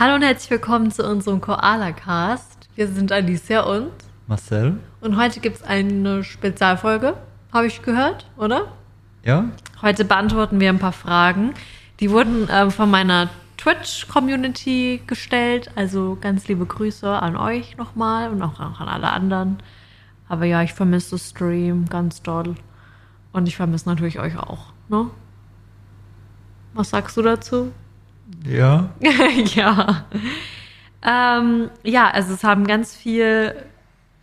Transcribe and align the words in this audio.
Hallo 0.00 0.14
und 0.14 0.22
herzlich 0.22 0.48
willkommen 0.48 0.92
zu 0.92 1.04
unserem 1.04 1.40
Koala-Cast. 1.40 2.68
Wir 2.76 2.86
sind 2.86 3.10
Alicia 3.10 3.62
und 3.62 3.90
Marcel? 4.28 4.78
Und 5.00 5.16
heute 5.16 5.40
gibt 5.40 5.56
es 5.56 5.62
eine 5.64 6.22
Spezialfolge, 6.22 7.14
habe 7.52 7.66
ich 7.66 7.82
gehört, 7.82 8.30
oder? 8.36 8.68
Ja. 9.24 9.46
Heute 9.82 10.04
beantworten 10.04 10.60
wir 10.60 10.68
ein 10.68 10.78
paar 10.78 10.92
Fragen. 10.92 11.52
Die 11.98 12.12
wurden 12.12 12.48
äh, 12.48 12.70
von 12.70 12.88
meiner 12.92 13.28
Twitch-Community 13.56 15.02
gestellt. 15.04 15.72
Also 15.74 16.16
ganz 16.20 16.46
liebe 16.46 16.64
Grüße 16.64 17.10
an 17.10 17.36
euch 17.36 17.76
nochmal 17.76 18.30
und 18.30 18.40
auch 18.40 18.60
an 18.60 18.86
alle 18.88 19.10
anderen. 19.10 19.60
Aber 20.28 20.44
ja, 20.44 20.62
ich 20.62 20.74
vermisse 20.74 21.16
das 21.16 21.30
Stream 21.30 21.86
ganz 21.86 22.22
doll. 22.22 22.54
Und 23.32 23.48
ich 23.48 23.56
vermisse 23.56 23.88
natürlich 23.88 24.20
euch 24.20 24.38
auch, 24.38 24.66
ne? 24.88 25.10
Was 26.74 26.90
sagst 26.90 27.16
du 27.16 27.22
dazu? 27.22 27.72
Ja. 28.46 28.90
ja. 29.54 30.06
Ähm, 31.02 31.70
ja, 31.82 32.10
also 32.10 32.34
es 32.34 32.44
haben 32.44 32.66
ganz 32.66 32.94
viel 32.94 33.54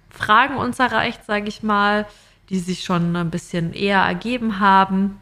Fragen 0.09 0.57
uns 0.57 0.79
erreicht, 0.79 1.25
sage 1.25 1.47
ich 1.47 1.63
mal, 1.63 2.05
die 2.49 2.59
sich 2.59 2.83
schon 2.83 3.15
ein 3.15 3.31
bisschen 3.31 3.73
eher 3.73 3.99
ergeben 3.99 4.59
haben. 4.59 5.19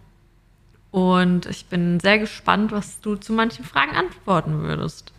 Und 0.91 1.47
ich 1.47 1.65
bin 1.65 1.99
sehr 1.99 2.19
gespannt, 2.19 2.71
was 2.71 3.01
du 3.01 3.15
zu 3.15 3.33
manchen 3.33 3.65
Fragen 3.65 3.95
antworten 3.95 4.61
würdest. 4.61 5.13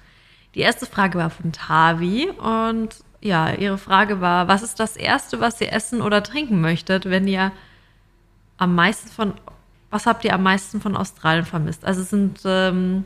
Die 0.55 0.61
erste 0.61 0.87
Frage 0.87 1.19
war 1.19 1.31
von 1.31 1.53
Tavi 1.53 2.29
und 2.31 2.97
ja, 3.21 3.53
ihre 3.53 3.79
Frage 3.79 4.21
war, 4.21 4.47
was 4.47 4.63
ist 4.63 4.79
das 4.79 4.97
Erste, 4.97 5.41
was 5.41 5.61
ihr 5.61 5.73
essen 5.73 6.01
oder 6.03 6.23
trinken 6.23 6.61
möchtet, 6.61 7.07
wenn 7.07 7.27
ihr 7.27 7.51
am 8.57 8.75
meisten 8.75 9.09
von, 9.09 9.35
was 9.91 10.07
habt 10.07 10.25
ihr 10.25 10.35
am 10.35 10.43
meisten 10.43 10.81
von 10.81 10.97
Australien 10.97 11.47
vermisst? 11.47 11.85
Also 11.85 12.03
es 12.03 12.11
sind 12.11 12.41
ähm, 12.45 13.05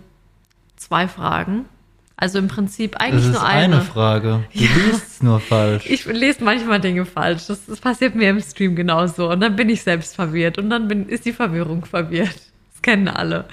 zwei 0.79 1.09
Fragen. 1.09 1.67
Also 2.21 2.41
im 2.41 2.49
Prinzip 2.49 2.97
eigentlich 2.97 3.27
nur 3.27 3.45
eine. 3.45 3.77
eine 3.77 3.81
Frage. 3.81 4.45
Du 4.53 4.59
ja. 4.59 4.71
liest 4.75 5.07
es 5.07 5.23
nur 5.23 5.39
falsch. 5.39 5.87
Ich 5.87 6.05
lese 6.05 6.43
manchmal 6.43 6.81
Dinge 6.81 7.05
falsch. 7.05 7.47
Das, 7.47 7.65
das, 7.67 7.79
passiert 7.79 8.17
mir 8.17 8.31
im 8.31 8.41
Stream 8.41 8.75
genauso. 8.75 9.31
Und 9.31 9.41
dann 9.41 9.55
bin 9.55 9.69
ich 9.69 9.85
selbst 9.85 10.17
verwirrt. 10.17 10.59
Und 10.59 10.69
dann 10.69 10.89
bin, 10.89 11.09
ist 11.09 11.27
die 11.27 11.33
Verwirrung 11.33 11.85
verwirrt. 11.85 12.41
Das 12.73 12.83
kennen 12.83 13.07
alle. 13.07 13.45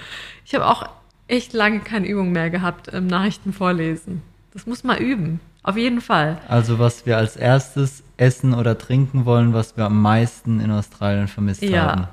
Ich 0.44 0.52
habe 0.54 0.66
auch 0.66 0.88
echt 1.28 1.52
lange 1.52 1.78
keine 1.80 2.08
Übung 2.08 2.32
mehr 2.32 2.50
gehabt 2.50 2.88
im 2.88 3.06
Nachrichten 3.06 3.52
vorlesen. 3.52 4.22
Das 4.52 4.66
muss 4.66 4.82
man 4.82 4.98
üben. 4.98 5.40
Auf 5.62 5.76
jeden 5.76 6.00
Fall. 6.00 6.38
Also 6.48 6.78
was 6.78 7.06
wir 7.06 7.18
als 7.18 7.36
erstes 7.36 8.02
essen 8.16 8.54
oder 8.54 8.78
trinken 8.78 9.24
wollen, 9.26 9.52
was 9.52 9.76
wir 9.76 9.84
am 9.84 10.00
meisten 10.00 10.60
in 10.60 10.70
Australien 10.70 11.28
vermisst 11.28 11.62
ja. 11.62 11.90
haben. 11.90 12.08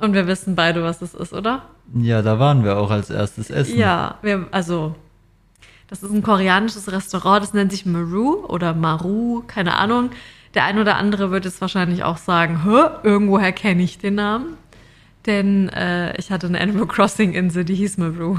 Und 0.00 0.14
wir 0.14 0.26
wissen 0.26 0.54
beide, 0.54 0.82
was 0.82 1.02
es 1.02 1.14
ist, 1.14 1.32
oder? 1.32 1.62
Ja, 1.94 2.22
da 2.22 2.38
waren 2.38 2.64
wir 2.64 2.78
auch 2.78 2.90
als 2.90 3.10
erstes 3.10 3.50
essen. 3.50 3.78
Ja, 3.78 4.18
wir, 4.22 4.46
also 4.50 4.94
das 5.88 6.02
ist 6.02 6.12
ein 6.12 6.22
koreanisches 6.22 6.90
Restaurant, 6.90 7.42
das 7.42 7.52
nennt 7.52 7.72
sich 7.72 7.84
Maru 7.84 8.44
oder 8.46 8.74
Maru, 8.74 9.42
keine 9.46 9.76
Ahnung. 9.76 10.10
Der 10.54 10.64
ein 10.64 10.78
oder 10.78 10.96
andere 10.96 11.30
wird 11.30 11.44
jetzt 11.44 11.60
wahrscheinlich 11.60 12.02
auch 12.02 12.16
sagen, 12.16 12.64
Hö, 12.64 12.88
irgendwoher 13.02 13.52
kenne 13.52 13.82
ich 13.82 13.98
den 13.98 14.14
Namen. 14.14 14.56
Denn 15.26 15.68
äh, 15.68 16.16
ich 16.16 16.30
hatte 16.30 16.46
eine 16.46 16.60
Animal 16.60 16.86
Crossing 16.86 17.34
Insel, 17.34 17.64
die 17.64 17.74
hieß 17.74 17.98
Maru. 17.98 18.38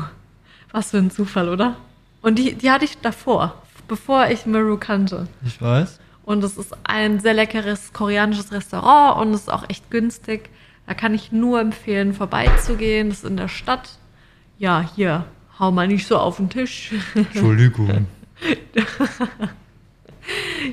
Was 0.71 0.91
für 0.91 0.97
ein 0.97 1.11
Zufall, 1.11 1.49
oder? 1.49 1.75
Und 2.21 2.39
die, 2.39 2.55
die 2.55 2.71
hatte 2.71 2.85
ich 2.85 2.97
davor, 2.99 3.61
bevor 3.87 4.27
ich 4.27 4.45
Maru 4.45 4.77
kannte. 4.77 5.27
Ich 5.45 5.61
weiß. 5.61 5.99
Und 6.23 6.43
es 6.43 6.57
ist 6.57 6.73
ein 6.83 7.19
sehr 7.19 7.33
leckeres 7.33 7.93
koreanisches 7.93 8.51
Restaurant 8.51 9.19
und 9.19 9.33
es 9.33 9.41
ist 9.41 9.53
auch 9.53 9.69
echt 9.69 9.91
günstig. 9.91 10.49
Da 10.87 10.93
kann 10.93 11.13
ich 11.13 11.31
nur 11.31 11.61
empfehlen, 11.61 12.13
vorbeizugehen. 12.13 13.09
Das 13.09 13.19
ist 13.19 13.25
in 13.25 13.37
der 13.37 13.47
Stadt. 13.47 13.89
Ja, 14.57 14.89
hier, 14.95 15.25
hau 15.59 15.71
mal 15.71 15.87
nicht 15.87 16.07
so 16.07 16.17
auf 16.17 16.37
den 16.37 16.49
Tisch. 16.49 16.91
Entschuldigung. 17.15 18.07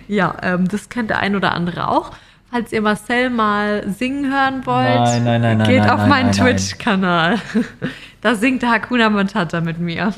ja, 0.08 0.36
ähm, 0.42 0.68
das 0.68 0.88
kennt 0.88 1.10
der 1.10 1.18
ein 1.18 1.36
oder 1.36 1.52
andere 1.52 1.88
auch. 1.88 2.12
Falls 2.50 2.72
ihr 2.72 2.80
Marcel 2.80 3.28
mal 3.28 3.86
singen 3.90 4.32
hören 4.32 4.64
wollt, 4.64 4.88
nein, 4.88 5.24
nein, 5.24 5.58
nein, 5.58 5.68
geht 5.68 5.88
auf 5.88 6.06
meinen 6.06 6.32
Twitch-Kanal. 6.32 7.38
da 8.22 8.34
singt 8.34 8.62
der 8.62 8.70
Hakuna 8.70 9.10
Matata 9.10 9.60
mit 9.60 9.78
mir. 9.78 10.14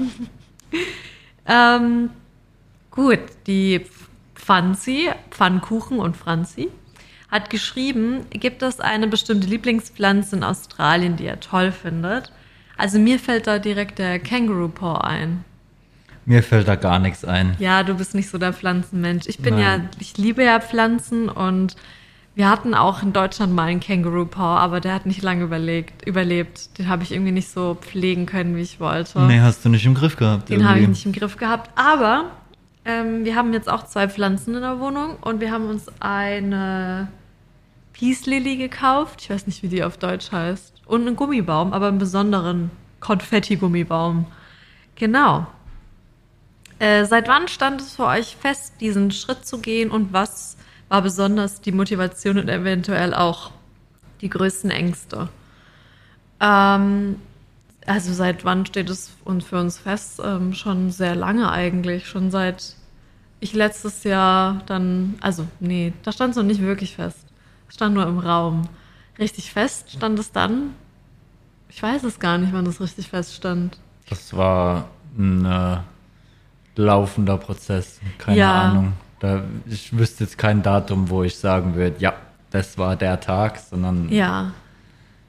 ähm, 1.47 2.11
gut, 2.93 3.19
die 3.49 3.85
Franzi, 4.35 5.11
Pfannkuchen 5.31 5.99
und 5.99 6.17
Franzi, 6.17 6.69
hat 7.31 7.51
geschrieben, 7.51 8.27
gibt 8.31 8.63
es 8.63 8.81
eine 8.81 9.07
bestimmte 9.07 9.47
Lieblingspflanze 9.47 10.37
in 10.37 10.45
Australien, 10.45 11.17
die 11.17 11.27
er 11.27 11.41
toll 11.41 11.73
findet? 11.73 12.33
Also 12.77 12.99
mir 12.99 13.19
fällt 13.19 13.47
da 13.47 13.59
direkt 13.59 13.99
der 13.99 14.19
Kangaroo 14.19 14.69
Paw 14.69 15.01
ein. 15.05 15.45
Mir 16.25 16.43
fällt 16.43 16.69
da 16.69 16.77
gar 16.77 16.99
nichts 16.99 17.25
ein. 17.25 17.57
Ja, 17.59 17.83
du 17.83 17.95
bist 17.95 18.15
nicht 18.15 18.29
so 18.29 18.39
der 18.39 18.53
Pflanzenmensch. 18.53 19.27
Ich 19.27 19.39
bin 19.39 19.55
Nein. 19.55 19.63
ja, 19.63 19.99
ich 19.99 20.17
liebe 20.17 20.45
ja 20.45 20.61
Pflanzen 20.61 21.29
und 21.29 21.77
wir 22.35 22.49
hatten 22.49 22.75
auch 22.75 23.03
in 23.03 23.13
Deutschland 23.13 23.53
mal 23.53 23.65
einen 23.65 23.81
Kangaroo 23.81 24.25
Paw, 24.25 24.59
aber 24.59 24.81
der 24.81 24.95
hat 24.95 25.07
nicht 25.07 25.23
lange 25.23 25.45
überlegt, 25.45 26.07
überlebt. 26.07 26.79
Den 26.79 26.89
habe 26.89 27.03
ich 27.03 27.13
irgendwie 27.13 27.33
nicht 27.33 27.51
so 27.51 27.77
pflegen 27.81 28.27
können, 28.27 28.57
wie 28.57 28.63
ich 28.63 28.81
wollte. 28.81 29.21
Nee, 29.23 29.41
hast 29.41 29.65
du 29.65 29.69
nicht 29.69 29.85
im 29.85 29.95
Griff 29.95 30.17
gehabt. 30.17 30.49
Den 30.49 30.69
habe 30.69 30.81
ich 30.81 30.89
nicht 30.89 31.05
im 31.05 31.13
Griff 31.13 31.37
gehabt. 31.37 31.71
Aber 31.75 32.31
ähm, 32.85 33.25
wir 33.25 33.35
haben 33.35 33.53
jetzt 33.53 33.69
auch 33.69 33.85
zwei 33.85 34.09
Pflanzen 34.09 34.55
in 34.55 34.61
der 34.61 34.79
Wohnung 34.79 35.17
und 35.21 35.41
wir 35.41 35.51
haben 35.51 35.69
uns 35.69 35.87
eine 36.01 37.09
Peace 38.01 38.25
Lily 38.25 38.57
gekauft. 38.57 39.21
Ich 39.21 39.29
weiß 39.29 39.47
nicht, 39.47 39.63
wie 39.63 39.69
die 39.69 39.85
auf 39.85 39.99
Deutsch 39.99 40.33
heißt 40.33 40.73
und 40.87 41.03
einen 41.03 41.17
Gummibaum, 41.17 41.75
aber 41.75 41.89
einen 41.89 41.99
besonderen 41.99 42.71
Konfetti-Gummibaum. 43.01 44.25
Genau. 44.95 45.47
Äh, 46.79 47.05
seit 47.05 47.29
wann 47.29 47.47
stand 47.47 47.83
es 47.83 47.97
für 47.97 48.07
euch 48.07 48.37
fest, 48.37 48.73
diesen 48.81 49.11
Schritt 49.11 49.47
zu 49.47 49.59
gehen 49.59 49.91
und 49.91 50.15
was 50.15 50.57
war 50.89 51.03
besonders 51.03 51.61
die 51.61 51.73
Motivation 51.73 52.39
und 52.39 52.49
eventuell 52.49 53.13
auch 53.13 53.51
die 54.23 54.31
größten 54.31 54.71
Ängste? 54.71 55.29
Ähm, 56.41 57.17
also 57.85 58.15
seit 58.15 58.47
wann 58.47 58.65
steht 58.65 58.89
es 58.89 59.11
uns 59.27 59.45
für 59.45 59.61
uns 59.61 59.77
fest? 59.77 60.23
Ähm, 60.25 60.55
schon 60.55 60.91
sehr 60.91 61.15
lange 61.15 61.53
eigentlich, 61.53 62.09
schon 62.09 62.31
seit 62.31 62.77
ich 63.41 63.53
letztes 63.53 64.05
Jahr 64.05 64.63
dann, 64.65 65.17
also 65.21 65.47
nee, 65.61 65.93
da 66.03 66.13
stand 66.13 66.31
es 66.31 66.37
noch 66.39 66.45
nicht 66.45 66.63
wirklich 66.63 66.97
fest. 66.97 67.30
Stand 67.71 67.95
nur 67.95 68.07
im 68.07 68.19
Raum. 68.19 68.69
Richtig 69.19 69.53
fest 69.53 69.93
stand 69.93 70.19
es 70.19 70.33
dann, 70.33 70.75
ich 71.71 71.83
weiß 71.83 72.05
es 72.05 72.19
gar 72.19 72.37
nicht, 72.37 72.53
wann 72.53 72.65
das 72.65 72.81
richtig 72.81 73.09
feststand. 73.09 73.79
Das 74.09 74.37
war 74.37 74.89
ein 75.17 75.45
äh, 75.45 75.79
laufender 76.77 77.37
Prozess, 77.39 78.01
keine 78.19 78.39
ja. 78.39 78.63
Ahnung. 78.63 78.93
Da, 79.21 79.45
ich 79.67 79.97
wüsste 79.97 80.25
jetzt 80.25 80.37
kein 80.37 80.63
Datum, 80.63 81.11
wo 81.11 81.23
ich 81.23 81.37
sagen 81.37 81.75
würde, 81.75 81.97
ja, 81.99 82.15
das 82.51 82.77
war 82.79 82.97
der 82.97 83.21
Tag, 83.21 83.59
sondern 83.59 84.09
ja. 84.11 84.53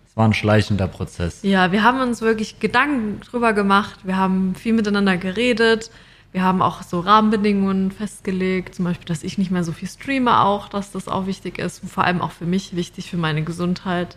es 0.07 0.15
war 0.17 0.25
ein 0.25 0.33
schleichender 0.33 0.87
Prozess. 0.87 1.43
Ja, 1.43 1.71
wir 1.71 1.83
haben 1.83 1.99
uns 2.01 2.21
wirklich 2.21 2.59
Gedanken 2.59 3.19
drüber 3.19 3.53
gemacht, 3.53 3.99
wir 4.03 4.17
haben 4.17 4.55
viel 4.55 4.73
miteinander 4.73 5.17
geredet, 5.17 5.91
wir 6.31 6.43
haben 6.43 6.61
auch 6.61 6.81
so 6.83 6.99
Rahmenbedingungen 7.01 7.91
festgelegt, 7.91 8.75
zum 8.75 8.85
Beispiel, 8.85 9.07
dass 9.07 9.23
ich 9.23 9.37
nicht 9.37 9.51
mehr 9.51 9.63
so 9.63 9.71
viel 9.71 9.89
streame 9.89 10.41
auch, 10.41 10.69
dass 10.69 10.91
das 10.91 11.07
auch 11.07 11.25
wichtig 11.25 11.59
ist 11.59 11.83
und 11.83 11.89
vor 11.89 12.05
allem 12.05 12.21
auch 12.21 12.31
für 12.31 12.45
mich 12.45 12.75
wichtig, 12.75 13.09
für 13.09 13.17
meine 13.17 13.43
Gesundheit 13.43 14.15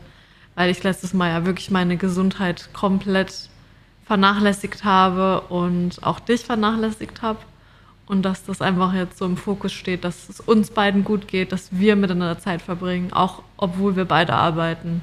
weil 0.54 0.70
ich 0.70 0.82
letztes 0.82 1.14
Mal 1.14 1.30
ja 1.30 1.46
wirklich 1.46 1.70
meine 1.70 1.96
Gesundheit 1.96 2.70
komplett 2.72 3.48
vernachlässigt 4.04 4.84
habe 4.84 5.40
und 5.42 6.02
auch 6.02 6.20
dich 6.20 6.44
vernachlässigt 6.44 7.22
habe. 7.22 7.40
Und 8.06 8.22
dass 8.22 8.44
das 8.44 8.60
einfach 8.60 8.92
jetzt 8.92 9.16
so 9.16 9.24
im 9.24 9.38
Fokus 9.38 9.72
steht, 9.72 10.04
dass 10.04 10.28
es 10.28 10.38
uns 10.38 10.70
beiden 10.70 11.04
gut 11.04 11.26
geht, 11.26 11.52
dass 11.52 11.70
wir 11.72 11.96
miteinander 11.96 12.38
Zeit 12.38 12.60
verbringen, 12.60 13.14
auch 13.14 13.42
obwohl 13.56 13.96
wir 13.96 14.04
beide 14.04 14.34
arbeiten. 14.34 15.00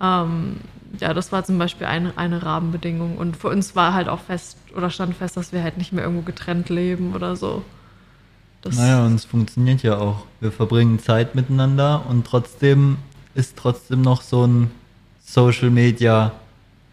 Ähm, 0.00 0.56
ja, 1.00 1.14
das 1.14 1.32
war 1.32 1.44
zum 1.44 1.58
Beispiel 1.58 1.86
eine, 1.86 2.12
eine 2.16 2.42
Rahmenbedingung. 2.42 3.16
Und 3.16 3.36
für 3.36 3.48
uns 3.48 3.74
war 3.74 3.94
halt 3.94 4.08
auch 4.08 4.20
fest 4.20 4.56
oder 4.76 4.90
stand 4.90 5.16
fest, 5.16 5.36
dass 5.36 5.52
wir 5.52 5.62
halt 5.62 5.78
nicht 5.78 5.92
mehr 5.92 6.04
irgendwo 6.04 6.22
getrennt 6.22 6.68
leben 6.68 7.14
oder 7.14 7.36
so. 7.36 7.62
Das 8.62 8.76
naja, 8.76 9.04
und 9.04 9.14
es 9.14 9.24
funktioniert 9.24 9.82
ja 9.82 9.98
auch. 9.98 10.24
Wir 10.40 10.52
verbringen 10.52 10.98
Zeit 10.98 11.34
miteinander 11.34 12.04
und 12.08 12.26
trotzdem 12.26 12.98
ist 13.34 13.56
trotzdem 13.56 14.02
noch 14.02 14.22
so 14.22 14.46
ein 14.46 14.70
Social 15.24 15.70
Media 15.70 16.32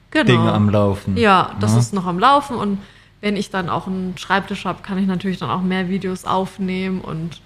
genau. 0.09 0.25
Ding 0.25 0.39
am 0.39 0.69
Laufen. 0.69 1.17
Ja, 1.17 1.55
das 1.59 1.73
ja. 1.73 1.79
ist 1.79 1.93
noch 1.93 2.05
am 2.05 2.17
Laufen 2.17 2.55
und 2.55 2.79
wenn 3.21 3.35
ich 3.35 3.49
dann 3.49 3.69
auch 3.69 3.85
einen 3.85 4.17
Schreibtisch 4.17 4.65
habe, 4.65 4.81
kann 4.81 4.97
ich 4.97 5.05
natürlich 5.05 5.37
dann 5.37 5.49
auch 5.49 5.61
mehr 5.61 5.89
Videos 5.89 6.25
aufnehmen 6.25 7.01
und 7.01 7.41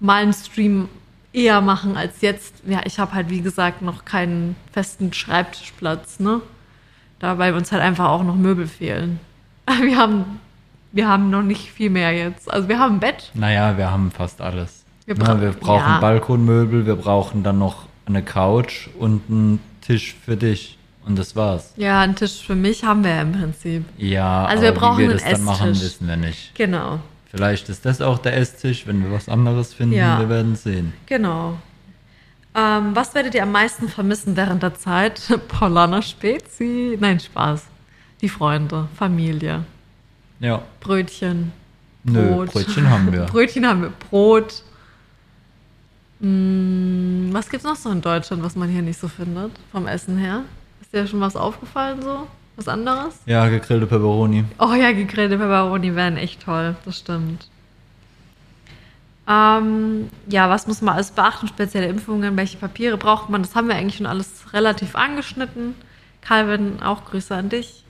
mal 0.00 0.22
einen 0.22 0.32
Stream 0.32 0.88
eher 1.32 1.60
machen 1.60 1.96
als 1.96 2.20
jetzt. 2.20 2.54
Ja, 2.66 2.80
ich 2.84 2.98
habe 2.98 3.12
halt 3.12 3.30
wie 3.30 3.40
gesagt 3.40 3.82
noch 3.82 4.04
keinen 4.04 4.56
festen 4.72 5.12
Schreibtischplatz, 5.12 6.20
ne? 6.20 6.40
Da 7.18 7.38
weil 7.38 7.54
uns 7.54 7.70
halt 7.72 7.82
einfach 7.82 8.08
auch 8.08 8.24
noch 8.24 8.34
Möbel 8.36 8.66
fehlen. 8.66 9.20
Wir 9.82 9.96
haben 9.96 10.40
wir 10.94 11.08
haben 11.08 11.30
noch 11.30 11.42
nicht 11.42 11.70
viel 11.72 11.88
mehr 11.88 12.12
jetzt. 12.12 12.52
Also 12.52 12.68
wir 12.68 12.78
haben 12.78 12.96
ein 12.96 13.00
Bett. 13.00 13.30
Naja, 13.32 13.78
wir 13.78 13.90
haben 13.90 14.10
fast 14.10 14.42
alles. 14.42 14.84
Wir, 15.06 15.14
bra 15.14 15.34
ja, 15.34 15.40
wir 15.40 15.52
brauchen 15.52 15.88
ja. 15.88 16.00
Balkonmöbel, 16.00 16.84
wir 16.84 16.96
brauchen 16.96 17.42
dann 17.42 17.58
noch 17.58 17.86
eine 18.04 18.22
Couch 18.22 18.88
und 18.98 19.22
einen 19.30 19.60
Tisch 19.80 20.14
für 20.22 20.36
dich. 20.36 20.76
und 21.06 21.18
das 21.18 21.34
war's. 21.34 21.72
Ja, 21.76 22.00
einen 22.02 22.14
Tisch 22.14 22.44
für 22.46 22.54
mich 22.54 22.84
haben 22.84 23.02
wir 23.04 23.10
ja 23.14 23.22
im 23.22 23.32
Prinzip. 23.32 23.84
Ja, 23.96 24.44
Also 24.44 24.62
wir 24.64 24.68
aber 24.68 24.80
brauchen 24.80 24.98
wie 24.98 25.02
wir 25.08 25.10
einen 25.12 25.18
das 25.20 25.30
dann 25.32 25.44
machen, 25.44 25.70
wissen 25.70 26.06
wir 26.06 26.16
nicht. 26.18 26.54
Genau, 26.54 27.00
Vielleicht 27.34 27.68
ist 27.70 27.84
das 27.86 28.00
auch 28.02 28.18
der 28.18 28.36
Esstisch, 28.36 28.86
wenn 28.86 29.02
wir 29.02 29.10
was 29.10 29.28
anderes 29.28 29.72
finden, 29.74 29.94
Ja. 29.94 30.18
wir 30.20 30.28
werden 30.28 30.54
sehen. 30.54 30.92
genau. 31.06 31.58
Ähm, 32.54 32.94
was 32.94 33.14
werdet 33.14 33.34
ihr 33.34 33.42
am 33.44 33.50
meisten 33.52 33.88
vermissen 33.88 34.36
während 34.36 34.62
der 34.62 34.74
Zeit? 34.74 35.22
Paulaner 35.48 36.02
Spezi? 36.02 36.98
Nein, 37.00 37.18
Spaß. 37.18 37.64
Die 38.20 38.28
Freunde, 38.28 38.88
Familie, 38.94 39.64
Ja, 40.38 40.60
Brötchen, 40.80 41.52
nö, 42.04 42.28
Brot. 42.34 42.52
Brötchen 42.52 42.90
haben 42.90 43.10
wir. 43.10 43.22
Brötchen 43.32 43.66
haben 43.66 43.80
wir, 43.82 43.92
Brot. 44.10 44.62
Hm, 46.20 47.30
was 47.32 47.48
gibt's 47.48 47.64
noch 47.64 47.76
so 47.76 47.90
in 47.90 48.00
Deutschland, 48.02 48.42
was 48.42 48.54
man 48.54 48.68
hier 48.68 48.82
nicht 48.82 49.00
so 49.00 49.08
findet, 49.08 49.52
vom 49.72 49.86
Essen 49.86 50.18
her? 50.18 50.44
Ist 50.82 50.92
dir 50.92 51.06
schon 51.06 51.20
was 51.20 51.34
aufgefallen 51.36 52.02
so? 52.02 52.26
Was 52.56 52.68
anderes? 52.68 53.18
Ja, 53.26 53.48
gegrillte 53.48 53.86
Pepperoni. 53.86 54.44
Oh 54.58 54.74
ja, 54.74 54.92
gegrillte 54.92 55.38
Pepperoni 55.38 55.94
wären 55.94 56.16
echt 56.16 56.42
toll, 56.42 56.76
das 56.84 56.98
stimmt. 56.98 57.48
Ähm, 59.28 60.08
ja, 60.28 60.50
was 60.50 60.66
muss 60.66 60.82
man 60.82 60.94
alles 60.94 61.12
beachten? 61.12 61.48
Spezielle 61.48 61.86
Impfungen, 61.86 62.36
welche 62.36 62.58
Papiere 62.58 62.96
braucht 62.96 63.30
man? 63.30 63.42
Das 63.42 63.54
haben 63.54 63.68
wir 63.68 63.76
eigentlich 63.76 63.96
schon 63.96 64.06
alles 64.06 64.52
relativ 64.52 64.96
angeschnitten. 64.96 65.74
Calvin, 66.20 66.82
auch 66.82 67.04
Grüße 67.04 67.34
an 67.34 67.48
dich. 67.48 67.84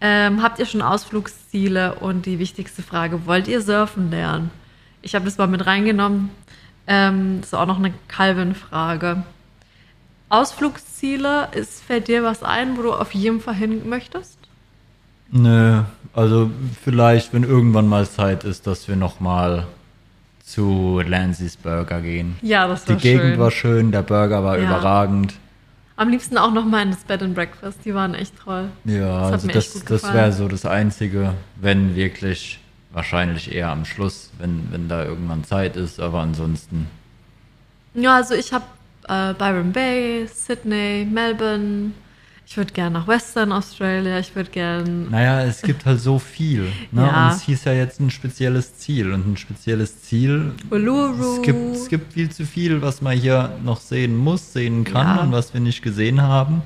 Ähm, 0.00 0.42
habt 0.42 0.58
ihr 0.58 0.66
schon 0.66 0.82
Ausflugsziele? 0.82 1.94
Und 1.94 2.26
die 2.26 2.38
wichtigste 2.38 2.82
Frage, 2.82 3.26
wollt 3.26 3.48
ihr 3.48 3.62
surfen 3.62 4.10
lernen? 4.10 4.50
Ich 5.00 5.14
habe 5.14 5.24
das 5.24 5.38
mal 5.38 5.48
mit 5.48 5.66
reingenommen. 5.66 6.30
Ähm, 6.86 7.38
das 7.40 7.48
ist 7.48 7.54
auch 7.54 7.66
noch 7.66 7.78
eine 7.78 7.92
Calvin-Frage. 8.08 9.22
Ausflugsziele, 10.32 11.48
ist, 11.52 11.82
fällt 11.82 12.08
dir 12.08 12.22
was 12.24 12.42
ein, 12.42 12.76
wo 12.78 12.82
du 12.82 12.92
auf 12.94 13.12
jeden 13.12 13.40
Fall 13.40 13.54
hin 13.54 13.88
möchtest? 13.88 14.38
Nö, 15.30 15.82
also 16.14 16.50
vielleicht, 16.82 17.32
wenn 17.32 17.42
irgendwann 17.44 17.86
mal 17.86 18.08
Zeit 18.08 18.44
ist, 18.44 18.66
dass 18.66 18.88
wir 18.88 18.96
nochmal 18.96 19.66
zu 20.44 21.00
Lancy's 21.06 21.56
Burger 21.56 22.00
gehen. 22.00 22.36
Ja, 22.42 22.66
das 22.66 22.84
Die 22.84 22.92
war 22.92 22.96
Gegend 22.98 23.22
schön. 23.22 23.38
war 23.38 23.50
schön, 23.50 23.92
der 23.92 24.02
Burger 24.02 24.42
war 24.42 24.58
Ja. 24.58 24.64
überragend. 24.64 25.34
Am 25.96 26.08
liebsten 26.08 26.38
auch 26.38 26.52
noch 26.52 26.64
mal 26.64 26.82
in 26.82 26.90
das 26.90 27.04
Bed 27.04 27.22
and 27.22 27.34
Breakfast. 27.34 27.80
Die 27.84 27.94
waren 27.94 28.14
echt 28.14 28.34
toll. 28.42 28.70
Ja, 28.84 29.30
Das 29.30 29.32
also 29.44 29.48
das, 29.48 29.84
das 29.84 30.12
wäre 30.14 30.32
so 30.32 30.48
das 30.48 30.64
Einzige, 30.64 31.34
wenn 31.60 31.94
wirklich, 31.94 32.58
wahrscheinlich 32.92 33.54
eher 33.54 33.68
am 33.68 33.84
Schluss, 33.84 34.30
wenn, 34.38 34.68
wenn 34.70 34.88
da 34.88 35.04
irgendwann 35.04 35.44
Zeit 35.44 35.76
ist, 35.76 36.00
aber 36.00 36.20
ansonsten. 36.20 36.88
Ja, 37.94 38.16
also 38.16 38.34
ich 38.34 38.52
habe 38.52 38.64
äh, 39.08 39.34
Byron 39.34 39.72
Bay, 39.72 40.26
Sydney, 40.32 41.06
Melbourne. 41.10 41.92
Ich 42.46 42.56
würde 42.58 42.72
gerne 42.74 42.98
nach 42.98 43.08
Western 43.08 43.50
Australia. 43.50 44.18
Ich 44.18 44.34
würde 44.36 44.50
gerne. 44.50 45.06
Naja, 45.10 45.42
es 45.42 45.62
gibt 45.62 45.86
halt 45.86 46.00
so 46.00 46.18
viel. 46.18 46.64
Ne? 46.90 47.02
Ja. 47.06 47.28
Und 47.28 47.36
es 47.36 47.42
hieß 47.42 47.64
ja 47.64 47.72
jetzt 47.72 47.98
ein 48.00 48.10
spezielles 48.10 48.76
Ziel. 48.76 49.10
Und 49.12 49.26
ein 49.26 49.36
spezielles 49.38 50.02
Ziel 50.02 50.52
Uluru. 50.68 51.36
Es 51.36 51.42
gibt, 51.42 51.74
es 51.76 51.88
gibt 51.88 52.12
viel 52.12 52.30
zu 52.30 52.44
viel, 52.44 52.82
was 52.82 53.00
man 53.00 53.16
hier 53.16 53.56
noch 53.64 53.80
sehen 53.80 54.16
muss, 54.16 54.52
sehen 54.52 54.84
kann 54.84 55.16
Ja. 55.16 55.22
und 55.22 55.32
was 55.32 55.54
wir 55.54 55.60
nicht 55.62 55.80
gesehen 55.82 56.20
haben. 56.20 56.62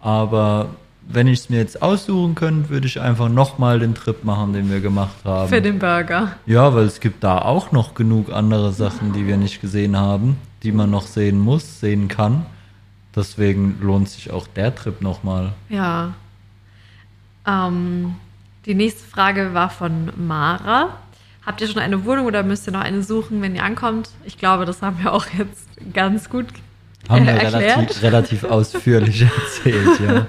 Aber 0.00 0.70
wenn 1.08 1.26
ich 1.26 1.40
es 1.40 1.50
mir 1.50 1.58
jetzt 1.58 1.82
aussuchen 1.82 2.34
könnte, 2.34 2.70
würde 2.70 2.86
ich 2.86 3.00
einfach 3.00 3.28
nochmal 3.28 3.80
den 3.80 3.94
Trip 3.94 4.24
machen, 4.24 4.52
den 4.52 4.70
wir 4.70 4.80
gemacht 4.80 5.16
haben. 5.24 5.48
Für 5.48 5.60
den 5.60 5.78
Burger. 5.78 6.32
ja, 6.46 6.74
weil 6.74 6.84
es 6.84 7.00
gibt 7.00 7.22
da 7.24 7.38
auch 7.38 7.72
noch 7.72 7.94
genug 7.94 8.32
andere 8.32 8.72
Sachen, 8.72 9.12
die 9.12 9.26
wir 9.26 9.36
nicht 9.36 9.60
gesehen 9.60 9.96
haben, 9.96 10.38
die 10.62 10.72
man 10.72 10.90
noch 10.90 11.06
sehen 11.06 11.38
muss, 11.38 11.80
sehen 11.80 12.08
kann. 12.08 12.46
Deswegen 13.14 13.78
lohnt 13.80 14.08
sich 14.08 14.30
auch 14.30 14.46
der 14.46 14.74
Trip 14.74 15.02
nochmal. 15.02 15.52
Ja. 15.68 16.14
Ähm, 17.46 18.14
die 18.64 18.74
nächste 18.74 19.06
Frage 19.06 19.54
war 19.54 19.70
von 19.70 20.12
Mara. 20.16 20.96
Habt 21.44 21.60
ihr 21.60 21.66
schon 21.66 21.82
eine 21.82 22.04
Wohnung 22.04 22.26
oder 22.26 22.42
müsst 22.44 22.68
ihr 22.68 22.72
noch 22.72 22.80
eine 22.80 23.02
suchen, 23.02 23.42
wenn 23.42 23.56
ihr 23.56 23.64
ankommt? 23.64 24.10
Ich 24.24 24.38
glaube, 24.38 24.64
das 24.64 24.80
haben 24.80 24.98
wir 25.02 25.12
auch 25.12 25.26
jetzt 25.36 25.66
ganz 25.92 26.30
gut 26.30 26.46
Haben 27.08 27.26
wir 27.26 27.32
äh, 27.32 27.38
erklärt. 27.38 27.64
relativ, 27.64 28.02
relativ 28.02 28.44
ausführlich 28.44 29.22
erzählt, 29.64 30.00
ja. 30.00 30.26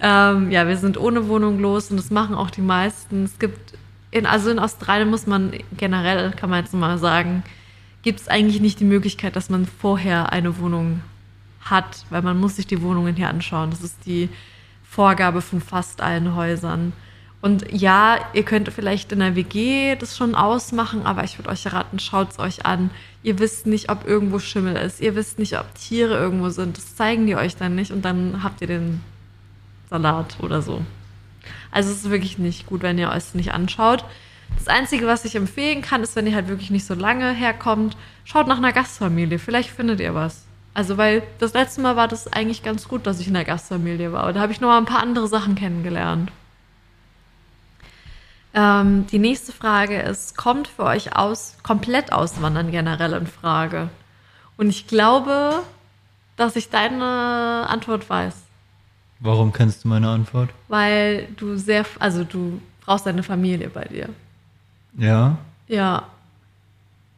Ähm, 0.00 0.50
ja, 0.50 0.66
wir 0.66 0.78
sind 0.78 0.98
ohne 0.98 1.28
Wohnung 1.28 1.58
los 1.60 1.90
und 1.90 1.98
das 1.98 2.10
machen 2.10 2.34
auch 2.34 2.50
die 2.50 2.62
meisten. 2.62 3.24
Es 3.24 3.38
gibt, 3.38 3.74
in, 4.10 4.26
also 4.26 4.50
in 4.50 4.58
Australien 4.58 5.10
muss 5.10 5.26
man 5.26 5.52
generell, 5.76 6.32
kann 6.32 6.50
man 6.50 6.64
jetzt 6.64 6.72
mal 6.72 6.98
sagen, 6.98 7.42
gibt 8.02 8.20
es 8.20 8.28
eigentlich 8.28 8.60
nicht 8.60 8.80
die 8.80 8.84
Möglichkeit, 8.84 9.36
dass 9.36 9.50
man 9.50 9.66
vorher 9.66 10.32
eine 10.32 10.58
Wohnung 10.58 11.02
hat, 11.60 12.06
weil 12.08 12.22
man 12.22 12.40
muss 12.40 12.56
sich 12.56 12.66
die 12.66 12.80
Wohnungen 12.80 13.14
hier 13.14 13.28
anschauen. 13.28 13.70
Das 13.70 13.82
ist 13.82 14.06
die 14.06 14.30
Vorgabe 14.82 15.42
von 15.42 15.60
fast 15.60 16.00
allen 16.00 16.34
Häusern. 16.34 16.94
Und 17.42 17.70
ja, 17.72 18.18
ihr 18.34 18.42
könnt 18.42 18.70
vielleicht 18.70 19.12
in 19.12 19.20
der 19.20 19.34
WG 19.34 19.96
das 19.96 20.16
schon 20.16 20.34
ausmachen, 20.34 21.06
aber 21.06 21.24
ich 21.24 21.38
würde 21.38 21.50
euch 21.50 21.70
raten, 21.72 21.98
schaut 21.98 22.32
es 22.32 22.38
euch 22.38 22.66
an. 22.66 22.90
Ihr 23.22 23.38
wisst 23.38 23.66
nicht, 23.66 23.90
ob 23.90 24.06
irgendwo 24.06 24.38
Schimmel 24.38 24.76
ist. 24.76 25.00
Ihr 25.00 25.14
wisst 25.14 25.38
nicht, 25.38 25.58
ob 25.58 25.74
Tiere 25.74 26.18
irgendwo 26.18 26.50
sind. 26.50 26.76
Das 26.76 26.96
zeigen 26.96 27.26
die 27.26 27.36
euch 27.36 27.56
dann 27.56 27.74
nicht 27.74 27.92
und 27.92 28.04
dann 28.04 28.42
habt 28.42 28.60
ihr 28.62 28.66
den 28.66 29.00
Salat 29.90 30.36
oder 30.40 30.62
so. 30.62 30.80
Also 31.70 31.90
es 31.90 31.98
ist 31.98 32.10
wirklich 32.10 32.38
nicht 32.38 32.66
gut, 32.66 32.82
wenn 32.82 32.98
ihr 32.98 33.10
euch 33.10 33.16
es 33.16 33.34
nicht 33.34 33.52
anschaut. 33.52 34.04
Das 34.56 34.68
Einzige, 34.68 35.06
was 35.06 35.24
ich 35.24 35.36
empfehlen 35.36 35.82
kann, 35.82 36.02
ist, 36.02 36.16
wenn 36.16 36.26
ihr 36.26 36.34
halt 36.34 36.48
wirklich 36.48 36.70
nicht 36.70 36.86
so 36.86 36.94
lange 36.94 37.32
herkommt, 37.32 37.96
schaut 38.24 38.46
nach 38.46 38.58
einer 38.58 38.72
Gastfamilie. 38.72 39.38
Vielleicht 39.38 39.70
findet 39.70 40.00
ihr 40.00 40.14
was. 40.14 40.44
Also, 40.74 40.96
weil 40.96 41.22
das 41.38 41.52
letzte 41.52 41.80
Mal 41.80 41.96
war 41.96 42.08
das 42.08 42.32
eigentlich 42.32 42.62
ganz 42.62 42.86
gut, 42.88 43.06
dass 43.06 43.20
ich 43.20 43.26
in 43.26 43.34
der 43.34 43.44
Gastfamilie 43.44 44.12
war. 44.12 44.32
Da 44.32 44.40
habe 44.40 44.52
ich 44.52 44.60
noch 44.60 44.68
mal 44.68 44.78
ein 44.78 44.84
paar 44.84 45.02
andere 45.02 45.28
Sachen 45.28 45.54
kennengelernt. 45.54 46.30
Ähm, 48.54 49.06
die 49.08 49.18
nächste 49.18 49.52
Frage 49.52 50.00
ist, 50.00 50.36
kommt 50.36 50.68
für 50.68 50.84
euch 50.84 51.16
aus, 51.16 51.56
komplett 51.62 52.12
auswandern 52.12 52.70
generell 52.70 53.12
in 53.12 53.26
Frage? 53.26 53.88
Und 54.56 54.68
ich 54.68 54.86
glaube, 54.86 55.62
dass 56.36 56.56
ich 56.56 56.70
deine 56.70 57.66
Antwort 57.68 58.08
weiß. 58.08 58.34
Warum 59.20 59.52
kennst 59.52 59.84
du 59.84 59.88
meine 59.88 60.08
Antwort? 60.08 60.50
Weil 60.68 61.28
du 61.36 61.56
sehr, 61.56 61.84
also 61.98 62.24
du 62.24 62.60
brauchst 62.84 63.06
deine 63.06 63.22
Familie 63.22 63.68
bei 63.68 63.84
dir. 63.84 64.08
Ja. 64.96 65.36
Ja. 65.68 66.04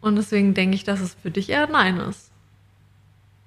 Und 0.00 0.16
deswegen 0.16 0.52
denke 0.52 0.74
ich, 0.74 0.82
dass 0.84 1.00
es 1.00 1.14
für 1.14 1.30
dich 1.30 1.48
eher 1.48 1.68
Nein 1.68 1.98
ist. 1.98 2.30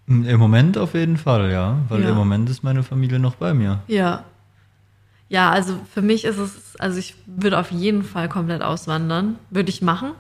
Im 0.07 0.40
Moment 0.40 0.78
auf 0.78 0.94
jeden 0.94 1.18
Fall, 1.18 1.52
ja. 1.52 1.78
Weil 1.90 2.04
Ja. 2.04 2.10
im 2.10 2.16
Moment 2.16 2.50
ist 2.50 2.63
meine 2.63 2.84
Familie 2.84 3.19
noch 3.19 3.36
bei 3.36 3.54
mir. 3.54 3.80
Ja. 3.88 4.24
Ja, 5.28 5.50
also 5.50 5.80
für 5.92 6.01
mich 6.04 6.24
ist 6.24 6.38
es, 6.38 6.75
also 6.78 6.98
ich 7.00 7.16
würde 7.25 7.60
auf 7.60 7.72
jeden 7.72 8.04
Fall 8.04 8.30
komplett 8.30 8.62
auswandern. 8.62 9.38
Würde 9.50 9.70
ich 9.70 9.82
machen. 9.82 10.12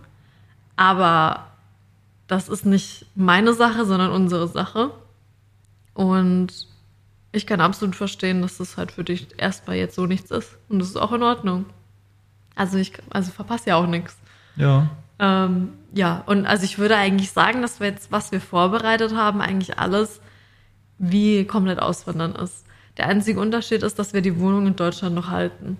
Aber 0.75 1.45
das 2.27 2.49
ist 2.49 2.65
nicht 2.65 3.05
meine 3.15 3.53
Sache, 3.53 3.85
sondern 3.85 4.11
unsere 4.11 4.47
Sache. 4.47 4.91
Und 5.93 6.67
ich 7.35 7.45
kann 7.45 7.61
absolut 7.61 7.95
verstehen, 7.95 8.41
dass 8.41 8.57
das 8.57 8.77
halt 8.77 8.91
für 8.91 9.03
dich 9.03 9.27
erstmal 9.37 9.75
jetzt 9.75 9.95
so 9.95 10.05
nichts 10.05 10.31
ist. 10.31 10.57
Und 10.69 10.79
das 10.79 10.89
ist 10.89 10.97
auch 10.97 11.11
in 11.11 11.23
Ordnung. 11.23 11.65
Also 12.55 12.77
ich, 12.77 12.93
also 13.09 13.31
verpasse 13.31 13.69
ja 13.71 13.75
auch 13.75 13.87
nichts. 13.87 14.17
Ja. 14.55 14.89
Ähm, 15.19 15.69
ja, 15.93 16.23
und 16.25 16.45
also 16.45 16.63
ich 16.63 16.77
würde 16.77 16.95
eigentlich 16.95 17.31
sagen, 17.31 17.61
dass 17.61 17.79
wir 17.79 17.87
jetzt, 17.87 18.11
was 18.11 18.31
wir 18.31 18.41
vorbereitet 18.41 19.15
haben, 19.15 19.41
eigentlich 19.41 19.77
alles 19.77 20.21
wie 20.97 21.45
komplett 21.45 21.79
auswandern 21.79 22.33
ist. 22.35 22.65
Der 22.97 23.07
einzige 23.07 23.39
Unterschied 23.39 23.83
ist, 23.83 23.99
dass 23.99 24.13
wir 24.13 24.21
die 24.21 24.39
Wohnung 24.39 24.67
in 24.67 24.75
Deutschland 24.75 25.15
noch 25.15 25.29
halten. 25.29 25.77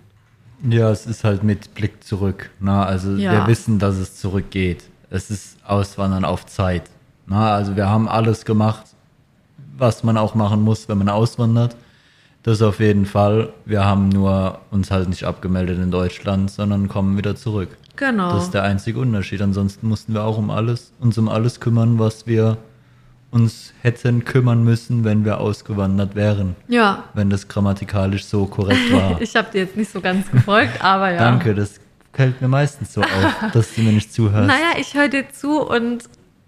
Ja, 0.70 0.90
es 0.90 1.06
ist 1.06 1.24
halt 1.24 1.44
mit 1.44 1.74
Blick 1.74 2.04
zurück. 2.04 2.50
Na, 2.60 2.86
also 2.86 3.16
Ja. 3.16 3.32
wir 3.32 3.48
wissen, 3.48 3.80
dass 3.80 3.96
es 3.96 4.18
zurückgeht. 4.18 4.84
Es 5.10 5.30
ist 5.32 5.58
Auswandern 5.66 6.26
auf 6.26 6.46
Zeit. 6.46 6.84
Na, 7.28 7.54
also 7.54 7.76
wir 7.76 7.88
haben 7.90 8.08
alles 8.10 8.46
gemacht, 8.46 8.86
was 9.78 10.04
man 10.04 10.18
auch 10.18 10.36
machen 10.36 10.62
muss, 10.62 10.88
wenn 10.90 10.98
man 10.98 11.10
auswandert. 11.10 11.76
Das 12.44 12.62
auf 12.62 12.80
jeden 12.80 13.06
Fall. 13.06 13.50
Wir 13.66 13.84
haben 13.86 14.10
nur 14.10 14.60
uns 14.70 14.92
halt 14.92 15.10
nicht 15.10 15.24
abgemeldet 15.24 15.80
in 15.80 15.90
Deutschland, 15.90 16.52
sondern 16.52 16.88
kommen 16.88 17.18
wieder 17.18 17.36
zurück. 17.36 17.70
Genau. 17.96 18.34
Das 18.34 18.44
ist 18.46 18.54
der 18.54 18.64
einzige 18.64 19.00
Unterschied. 19.00 19.42
Ansonsten 19.42 19.88
mussten 19.88 20.14
wir 20.14 20.24
auch 20.24 20.38
um 20.38 20.52
alles, 20.52 20.92
uns 21.00 21.18
um 21.18 21.28
alles 21.28 21.60
kümmern, 21.60 21.98
was 21.98 22.28
wir 22.28 22.58
uns 23.32 23.74
hätten 23.82 24.24
kümmern 24.24 24.64
müssen, 24.64 25.04
wenn 25.04 25.26
wir 25.26 25.40
ausgewandert 25.40 26.16
wären. 26.16 26.56
ja. 26.68 27.04
Wenn 27.14 27.30
das 27.30 27.48
grammatikalisch 27.48 28.26
so 28.26 28.46
korrekt 28.46 28.94
war. 28.94 29.20
Ich 29.22 29.36
habe 29.36 29.52
dir 29.52 29.62
jetzt 29.62 29.76
nicht 29.76 29.92
so 29.92 30.00
ganz 30.00 30.30
gefolgt, 30.32 30.82
aber 30.84 31.12
ja. 31.12 31.18
Danke, 31.20 31.54
das 31.54 31.80
fällt 32.14 32.42
mir 32.42 32.48
meistens 32.48 32.94
so 32.94 33.02
auf, 33.02 33.52
dass 33.54 33.74
du 33.76 33.82
mir 33.82 33.92
nicht 33.92 34.14
zuhörst. 34.14 34.48
Naja, 34.48 34.80
ich 34.80 34.94
höre 34.94 35.10
dir 35.10 35.30
zu 35.30 35.62
und 35.62 36.04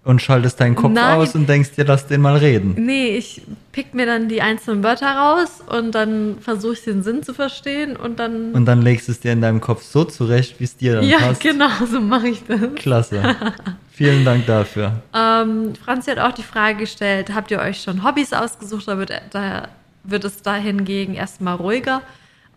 Und 0.08 0.22
schaltest 0.22 0.58
deinen 0.58 0.74
Kopf 0.74 0.94
Nein. 0.94 1.18
aus 1.18 1.34
und 1.34 1.46
denkst 1.46 1.72
dir, 1.72 1.84
lass 1.84 2.06
den 2.06 2.22
mal 2.22 2.38
reden. 2.38 2.74
nee, 2.78 3.08
ich 3.08 3.42
pick 3.72 3.92
mir 3.92 4.06
dann 4.06 4.30
die 4.30 4.40
einzelnen 4.40 4.82
Wörter 4.82 5.06
raus 5.06 5.60
und 5.66 5.94
dann 5.94 6.38
versuche 6.40 6.72
ich 6.72 6.82
den 6.82 7.02
Sinn 7.02 7.22
zu 7.22 7.34
verstehen 7.34 7.94
und 7.94 8.18
dann. 8.18 8.52
Und 8.52 8.64
dann 8.64 8.80
legst 8.80 9.08
du 9.08 9.12
es 9.12 9.20
dir 9.20 9.32
in 9.32 9.42
deinem 9.42 9.60
Kopf 9.60 9.82
so 9.82 10.04
zurecht, 10.04 10.58
wie 10.60 10.64
es 10.64 10.78
dir 10.78 10.94
dann 10.94 11.04
ja, 11.04 11.18
passt. 11.18 11.42
genau, 11.42 11.68
so 11.92 12.00
mache 12.00 12.28
ich 12.28 12.42
das. 12.46 12.58
Klasse. 12.76 13.36
Vielen 13.90 14.24
Dank 14.24 14.46
dafür. 14.46 15.02
Ähm, 15.14 15.74
Franzi 15.84 16.10
hat 16.10 16.20
auch 16.20 16.32
die 16.32 16.42
Frage 16.42 16.78
gestellt, 16.78 17.34
habt 17.34 17.50
ihr 17.50 17.58
euch 17.58 17.82
schon 17.82 18.02
Hobbys 18.02 18.32
ausgesucht? 18.32 18.88
Da 18.88 18.96
wird, 18.96 19.12
da 19.32 19.68
wird 20.04 20.24
es 20.24 20.40
da 20.40 20.54
hingegen 20.54 21.16
erstmal 21.16 21.56
ruhiger. 21.56 22.00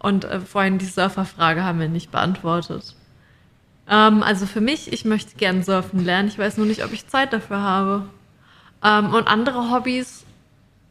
Und 0.02 0.24
äh, 0.24 0.40
vorhin 0.40 0.78
die 0.78 0.86
Surferfrage 0.86 1.66
haben 1.66 1.82
wir 1.82 1.90
nicht 1.90 2.12
beantwortet. 2.12 2.96
Ähm, 3.92 4.24
also 4.24 4.46
für 4.46 4.62
mich, 4.62 4.92
ich 4.94 5.04
möchte 5.04 5.36
gern 5.36 5.64
surfen 5.64 6.04
lernen. 6.04 6.30
Ich 6.30 6.40
weiß 6.40 6.58
nur 6.58 6.66
nicht, 6.66 6.84
ob 6.84 6.94
ich 6.94 7.08
Zeit 7.08 7.34
dafür 7.34 7.60
habe. 7.62 8.06
Ähm, 8.84 9.14
und 9.14 9.28
andere 9.28 9.70
Hobbys, 9.70 10.24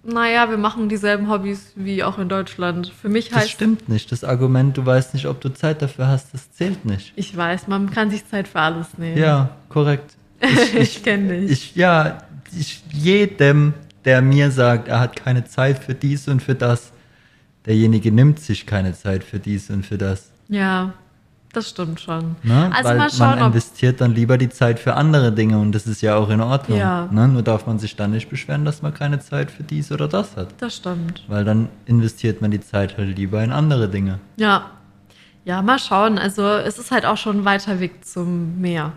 naja, 0.04 0.50
wir 0.50 0.59
machen 0.59 0.88
dieselben 0.90 1.28
Hobbys 1.30 1.73
wie 1.76 2.04
auch 2.04 2.19
in 2.19 2.28
Deutschland. 2.28 2.92
Für 3.00 3.09
mich 3.09 3.30
Das 3.30 3.38
heißt 3.40 3.50
stimmt 3.50 3.88
nicht. 3.88 4.12
Das 4.12 4.23
Argument, 4.23 4.76
du 4.76 4.85
weißt 4.85 5.14
nicht, 5.14 5.26
ob 5.26 5.40
du 5.40 5.49
Zeit 5.49 5.80
dafür 5.80 6.09
hast, 6.09 6.35
das 6.35 6.52
zählt 6.52 6.85
nicht. 6.85 7.12
Ich 7.16 7.35
weiß, 7.35 7.69
man 7.69 7.90
kann 7.90 8.11
sich 8.11 8.28
Zeit 8.28 8.47
für 8.47 8.61
alles 8.61 8.87
nehmen. 8.99 9.16
Ja, 9.19 9.50
korrekt. 9.71 10.14
ich, 10.78 11.02
kenne 11.02 11.40
dich. 11.40 11.50
Ich, 11.50 11.76
ja, 11.76 12.19
ich, 12.59 12.83
jedem, 12.92 13.73
der 14.04 14.21
mir 14.23 14.50
sagt, 14.50 14.88
er 14.88 15.00
hat 15.00 15.16
keine 15.16 15.45
Zeit 15.47 15.78
für 15.78 15.95
dies 15.95 16.28
und 16.28 16.42
für 16.42 16.54
das, 16.54 16.92
derjenige 17.66 18.12
nimmt 18.12 18.40
sich 18.40 18.66
keine 18.66 18.92
Zeit 18.95 19.25
für 19.25 19.38
dies 19.38 19.71
und 19.71 19.87
für 19.87 19.97
das. 19.99 20.30
ja, 20.49 20.92
das 21.52 21.71
stimmt 21.71 22.00
schon. 22.00 22.37
Ne? 22.42 22.71
Also 22.73 22.88
Weil 22.90 22.99
mal 22.99 23.11
schauen, 23.11 23.38
man 23.38 23.47
investiert 23.49 24.00
dann 24.00 24.14
lieber 24.14 24.38
die 24.38 24.49
Zeit 24.49 24.78
für 24.78 24.95
andere 24.95 25.33
Dinge 25.33 25.59
und 25.59 25.73
das 25.73 25.87
ist 25.87 26.00
ja 26.00 26.16
auch 26.16 26.30
in 26.30 26.40
Ordnung. 26.40 26.78
Ja. 26.78 27.09
Ne? 27.11 27.28
Nur 27.28 27.42
darf 27.42 27.66
man 27.66 27.78
sich 27.78 27.97
dann 27.97 28.12
nicht 28.12 28.28
beschweren, 28.28 28.64
dass 28.64 28.83
man 28.83 28.95
keine 28.95 29.21
Zeit 29.21 29.50
für 29.50 29.62
dies 29.62 29.90
oder 29.90 30.09
das 30.09 30.37
hat. 30.37 30.49
das 30.59 30.76
stimmt. 30.76 31.25
Weil 31.28 31.45
dann 31.45 31.69
investiert 31.87 32.40
man 32.40 32.50
die 32.50 32.61
Zeit 32.61 32.97
halt 32.97 33.16
lieber 33.16 33.42
in 33.42 33.52
andere 33.52 33.88
Dinge. 33.88 34.21
Ja. 34.37 34.71
Ja, 35.45 35.62
mal 35.62 35.78
schauen. 35.78 36.19
Also 36.19 36.47
es 36.47 36.78
ist 36.78 36.90
halt 36.90 37.07
auch 37.07 37.16
schon 37.16 37.40
ein 37.40 37.45
weiter 37.45 37.80
Weg 37.80 38.04
zum 38.04 38.61
Meer. 38.61 38.92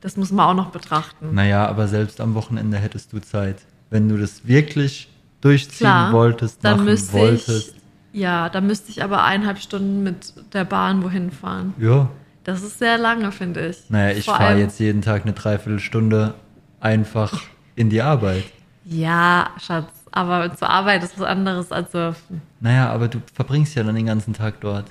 Das 0.00 0.16
muss 0.16 0.32
man 0.32 0.46
auch 0.48 0.54
noch 0.54 0.70
betrachten. 0.70 1.34
Naja, 1.34 1.66
aber 1.66 1.88
selbst 1.88 2.20
am 2.20 2.34
Wochenende 2.34 2.78
hättest 2.78 3.12
du 3.12 3.20
Zeit. 3.20 3.56
Wenn 3.90 4.08
du 4.08 4.16
das 4.16 4.46
wirklich 4.46 5.08
durchziehen 5.40 5.86
Klar, 5.86 6.12
wolltest, 6.12 6.64
dann 6.64 6.78
machen 6.78 6.84
müsste 6.86 7.12
wolltest. 7.12 7.74
Ja, 8.12 8.48
da 8.48 8.60
müsste 8.60 8.90
ich 8.90 9.02
aber 9.02 9.24
eineinhalb 9.24 9.58
Stunden 9.58 10.02
mit 10.02 10.34
der 10.52 10.64
Bahn 10.64 11.02
wohin 11.02 11.30
fahren. 11.30 11.74
Ja. 11.78 12.10
Das 12.44 12.62
ist 12.62 12.78
sehr 12.78 12.98
lange, 12.98 13.32
finde 13.32 13.68
ich. 13.68 13.88
Naja, 13.88 14.16
ich 14.16 14.24
fahre 14.24 14.58
jetzt 14.58 14.80
jeden 14.80 15.00
Tag 15.00 15.22
eine 15.22 15.32
Dreiviertelstunde 15.32 16.34
einfach 16.80 17.40
in 17.76 17.88
die 17.88 18.02
Arbeit. 18.02 18.44
Ja, 18.84 19.50
Schatz, 19.60 19.92
aber 20.10 20.54
zur 20.56 20.68
Arbeit 20.68 21.04
ist 21.04 21.18
was 21.18 21.26
anderes 21.26 21.70
als 21.70 21.92
surfen. 21.92 22.42
Naja, 22.60 22.90
aber 22.90 23.08
du 23.08 23.20
verbringst 23.32 23.74
ja 23.76 23.84
dann 23.84 23.94
den 23.94 24.06
ganzen 24.06 24.34
Tag 24.34 24.60
dort. 24.60 24.86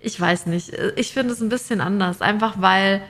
Ich 0.00 0.20
weiß 0.20 0.46
nicht. 0.46 0.72
Ich 0.96 1.12
finde 1.12 1.32
es 1.32 1.40
ein 1.40 1.48
bisschen 1.48 1.80
anders. 1.80 2.20
Einfach 2.20 2.54
weil 2.58 3.02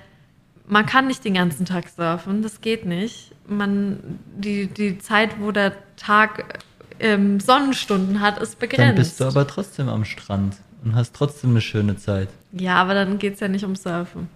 man 0.66 0.86
kann 0.86 1.06
nicht 1.06 1.24
den 1.24 1.34
ganzen 1.34 1.64
Tag 1.64 1.88
surfen. 1.88 2.42
Das 2.42 2.60
geht 2.60 2.84
nicht. 2.84 3.32
Man, 3.46 4.18
die, 4.36 4.66
die 4.66 4.98
Zeit, 4.98 5.40
wo 5.40 5.52
der 5.52 5.72
Tag 5.96 6.60
ähm, 7.02 7.40
Sonnenstunden 7.40 8.20
hat, 8.20 8.38
ist 8.38 8.58
begrenzt. 8.58 8.88
Dann 8.88 8.94
bist 8.96 9.20
du 9.20 9.24
aber 9.24 9.46
trotzdem 9.46 9.88
am 9.88 10.04
Strand 10.04 10.56
und 10.84 10.94
hast 10.94 11.14
trotzdem 11.14 11.50
eine 11.50 11.60
schöne 11.60 11.96
Zeit. 11.96 12.28
ja, 12.52 12.76
aber 12.76 12.94
dann 12.94 13.18
geht 13.18 13.34
es 13.34 13.40
ja 13.40 13.48
nicht 13.48 13.64
um 13.64 13.76
Surfen. 13.76 14.28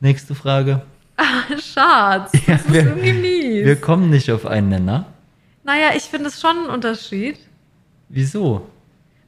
Nächste 0.00 0.34
Frage. 0.34 0.82
Schatz, 1.60 2.32
das 2.32 2.46
Ja, 2.46 2.54
ist 2.56 2.72
wir- 2.72 2.82
irgendwie 2.82 3.12
mies. 3.12 3.66
Wir 3.66 3.76
kommen 3.80 4.10
nicht 4.10 4.30
auf 4.30 4.46
einen 4.46 4.68
Nenner. 4.68 5.06
naja, 5.62 5.90
ich 5.96 6.04
finde 6.04 6.28
es 6.28 6.40
schon 6.40 6.56
einen 6.56 6.66
Unterschied. 6.66 7.38
Wieso? 8.08 8.66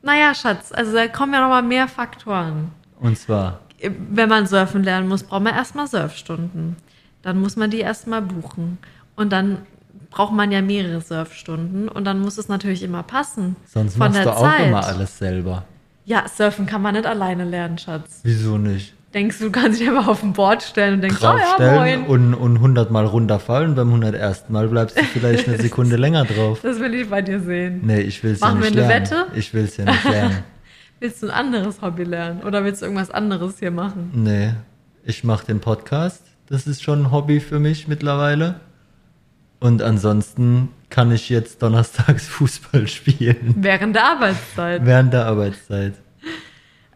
Naja, 0.03 0.35
Schatz, 0.35 0.73
also 0.73 0.93
da 0.93 1.09
kommen 1.09 1.33
ja 1.33 1.41
nochmal 1.41 1.63
mehr 1.63 1.89
Faktoren. 1.89 2.71
Und 3.01 3.19
zwar, 3.19 3.61
wenn 3.81 4.29
man 4.29 4.47
surfen 4.47 4.83
lernen 4.83 5.09
muss, 5.09 5.23
braucht 5.23 5.43
man 5.43 5.55
erstmal 5.55 5.87
Surfstunden. 5.87 6.77
Dann 7.23 7.41
muss 7.41 7.57
man 7.57 7.71
die 7.71 7.81
erstmal 7.81 8.23
buchen. 8.23 8.79
Und 9.17 9.31
dann 9.33 9.63
braucht 10.17 10.33
man 10.33 10.51
ja 10.51 10.63
mehrere 10.63 11.03
Surfstunden. 11.03 11.89
Und 11.89 12.05
dann 12.07 12.21
muss 12.21 12.39
es 12.39 12.49
natürlich 12.49 12.83
immer 12.83 13.03
passen. 13.03 13.55
sonst 13.67 13.99
von 13.99 14.07
machst 14.07 14.17
der 14.17 14.25
du 14.25 14.31
auch 14.31 14.51
Zeit. 14.51 14.69
immer 14.69 14.83
alles 14.87 15.19
selber. 15.19 15.65
Ja, 16.07 16.25
surfen 16.27 16.65
kann 16.65 16.81
man 16.81 16.95
nicht 16.95 17.05
alleine 17.05 17.45
lernen, 17.45 17.77
Schatz. 17.77 18.21
Wieso 18.23 18.57
nicht? 18.57 18.95
Denkst 19.13 19.39
du, 19.39 19.45
du 19.45 19.51
kannst 19.51 19.79
dich 19.79 19.87
einfach 19.87 20.09
auf 20.09 20.23
ein 20.23 20.33
Board 20.33 20.63
stellen 20.63 20.95
und 20.95 21.01
denkst, 21.03 21.19
oh 21.21 21.37
ja, 21.61 21.75
moin. 21.77 22.05
und, 22.07 22.33
und 22.33 22.57
100 22.57 22.91
Mal 22.91 23.05
runterfallen. 23.05 23.75
Beim 23.75 23.89
101. 23.89 24.45
Mal 24.49 24.69
bleibst 24.69 24.99
du 24.99 25.03
vielleicht 25.05 25.49
eine 25.49 25.59
Sekunde 25.61 25.97
länger 25.97 26.25
drauf. 26.25 26.61
Das 26.63 26.81
will 26.81 26.95
ich 26.95 27.11
bei 27.11 27.21
dir 27.21 27.41
sehen. 27.41 27.83
Nee, 27.85 28.01
ich 28.01 28.23
will 28.25 28.33
es 28.33 28.41
ja 28.41 28.47
Machen 28.47 28.61
nicht 28.61 28.75
wir 28.75 28.85
eine 28.85 28.89
lernen. 28.89 29.11
Wette? 29.11 29.27
Ich 29.39 29.53
will 29.53 29.65
es 29.65 29.77
ja 29.77 29.85
nicht 29.85 30.05
lernen. 30.05 30.39
Willst 31.01 31.23
du 31.23 31.27
ein 31.27 31.33
anderes 31.33 31.83
Hobby 31.83 32.05
lernen? 32.05 32.43
Oder 32.43 32.65
willst 32.65 32.81
du 32.81 32.87
irgendwas 32.87 33.11
anderes 33.11 33.59
hier 33.59 33.71
machen? 33.71 34.13
Nee, 34.15 34.55
ich 35.05 35.25
mache 35.25 35.45
den 35.45 35.61
Podcast. 35.61 36.23
Das 36.47 36.67
ist 36.67 36.83
schon 36.83 37.03
ein 37.03 37.11
Hobby 37.11 37.39
für 37.41 37.59
mich 37.59 37.87
mittlerweile. 37.87 38.61
Und 39.61 39.83
ansonsten 39.83 40.69
kann 40.91 41.11
ich 41.11 41.29
jetzt 41.29 41.63
donnerstags 41.63 42.27
Fußball 42.29 42.87
spielen. 42.89 43.55
Während 43.59 43.97
der 43.97 44.05
Arbeitszeit. 44.05 44.85
Während 44.85 45.13
der 45.13 45.27
Arbeitszeit. 45.27 45.95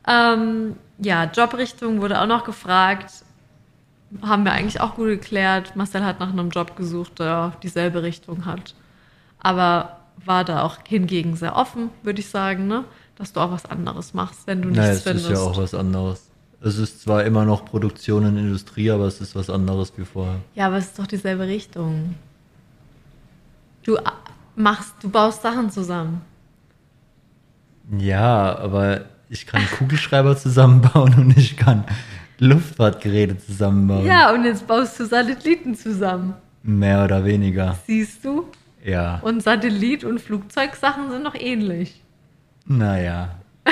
Ähm, 0.07 0.76
ja, 0.99 1.25
Jobrichtung 1.25 2.00
wurde 2.00 2.21
auch 2.21 2.26
noch 2.26 2.45
gefragt. 2.45 3.25
Haben 4.23 4.45
wir 4.45 4.52
eigentlich 4.52 4.81
auch 4.81 4.97
gut 4.97 5.07
geklärt. 5.07 5.76
Marcel 5.76 6.05
hat 6.05 6.21
nach 6.21 6.31
einem 6.33 6.50
Job 6.50 6.76
gesucht, 6.76 7.19
der 7.19 7.52
dieselbe 7.62 8.02
Richtung 8.02 8.45
hat. 8.45 8.75
Aber 9.38 9.99
war 10.25 10.45
da 10.45 10.62
auch 10.62 10.79
hingegen 10.87 11.37
sehr 11.37 11.57
offen, 11.57 11.90
würde 12.02 12.21
ich 12.21 12.29
sagen, 12.29 12.67
ne? 12.67 12.85
Dass 13.17 13.33
du 13.33 13.40
auch 13.40 13.52
was 13.52 13.64
anderes 13.67 14.12
machst, 14.14 14.47
wenn 14.47 14.62
du 14.62 14.69
nichts 14.69 14.81
Naja, 14.83 14.93
es 14.95 15.02
findest. 15.02 15.31
ist 15.31 15.38
ja 15.38 15.45
auch 15.45 15.57
was 15.57 15.75
anderes. 15.75 16.31
Es 16.62 16.76
ist 16.79 17.02
zwar 17.02 17.25
immer 17.25 17.45
noch 17.47 17.64
Produktion 17.64 18.25
und 18.26 18.37
Industrie, 18.37 18.90
aber 18.90 19.05
es 19.05 19.21
ist 19.21 19.35
was 19.35 19.49
anderes 19.49 19.93
wie 19.97 20.05
vorher. 20.05 20.40
ja, 20.55 20.67
aber 20.67 20.76
es 20.76 20.87
ist 20.87 20.99
doch 20.99 21.07
dieselbe 21.07 21.47
Richtung. 21.47 22.14
Du 23.84 23.96
machst, 24.56 24.94
du 25.02 25.08
baust 25.08 25.42
Sachen 25.42 25.70
zusammen. 25.70 26.20
Ja, 27.99 28.56
aber 28.58 29.02
ich 29.28 29.46
kann 29.46 29.62
Kugelschreiber 29.78 30.37
zusammenbauen 30.37 31.14
und 31.14 31.37
ich 31.37 31.56
kann 31.56 31.84
Luftfahrtgeräte 32.38 33.38
zusammenbauen. 33.38 34.06
Ja, 34.06 34.32
und 34.32 34.44
jetzt 34.44 34.66
baust 34.66 34.99
du 35.00 35.06
Satelliten 35.06 35.75
zusammen. 35.75 36.34
Mehr 36.62 37.04
oder 37.04 37.25
weniger. 37.25 37.76
Siehst 37.87 38.25
du? 38.25 38.46
Ja. 38.84 39.18
Und 39.22 39.42
Satellit- 39.42 40.04
und 40.04 40.20
Flugzeugsachen 40.20 41.10
sind 41.10 41.22
noch 41.22 41.34
ähnlich. 41.34 42.02
Naja. 42.66 43.37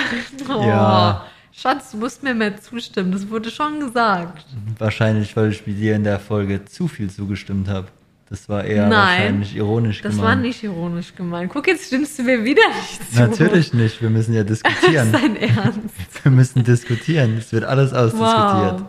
Oh, 0.48 0.62
Ja. 0.62 1.24
Schatz, 1.52 1.90
du 1.90 1.96
musst 1.96 2.22
mir 2.22 2.34
mehr 2.34 2.60
zustimmen. 2.60 3.10
Das 3.10 3.28
wurde 3.30 3.50
schon 3.50 3.80
gesagt. 3.80 4.46
Wahrscheinlich, 4.78 5.34
weil 5.36 5.50
ich 5.50 5.66
mit 5.66 5.76
dir 5.78 5.96
in 5.96 6.04
der 6.04 6.20
Folge 6.20 6.64
zu 6.64 6.86
viel 6.86 7.10
zugestimmt 7.10 7.68
habe. 7.68 7.88
Das 8.30 8.48
war 8.48 8.62
eher 8.64 8.88
Nein, 8.88 8.92
wahrscheinlich 8.92 9.56
ironisch 9.56 10.02
Das 10.02 10.12
gemeint. 10.16 10.28
war 10.28 10.36
nicht 10.36 10.62
ironisch 10.62 11.14
gemeint. 11.14 11.50
Guck, 11.50 11.66
jetzt 11.66 11.86
stimmst 11.86 12.18
du 12.18 12.24
mir 12.24 12.44
wieder 12.44 12.60
nicht 12.68 13.12
zu. 13.14 13.20
Natürlich 13.20 13.72
nicht. 13.72 14.02
Wir 14.02 14.10
müssen 14.10 14.34
ja 14.34 14.44
Das 14.44 14.58
ist 14.58 14.66
diskutieren. 14.66 15.12
dein 15.12 15.36
Ernst. 15.36 16.24
Wir 16.24 16.30
müssen 16.30 16.62
diskutieren. 16.64 17.38
Es 17.38 17.52
wird 17.52 17.64
alles 17.64 17.94
ausdiskutiert. 17.94 18.80
Wow. 18.80 18.86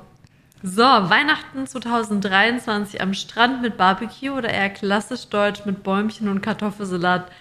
So, 0.61 0.81
Weihnachten 0.83 1.65
2023 1.65 3.01
am 3.01 3.13
Strand 3.13 3.61
mit 3.61 3.77
Barbecue 3.77 4.31
oder 4.31 4.49
eher 4.49 4.69
klassisch 4.69 5.27
deutsch 5.29 5.65
mit 5.65 5.83
Bäumchen 5.83 6.27
und 6.27 6.41
Kartoffelsalat 6.41 7.31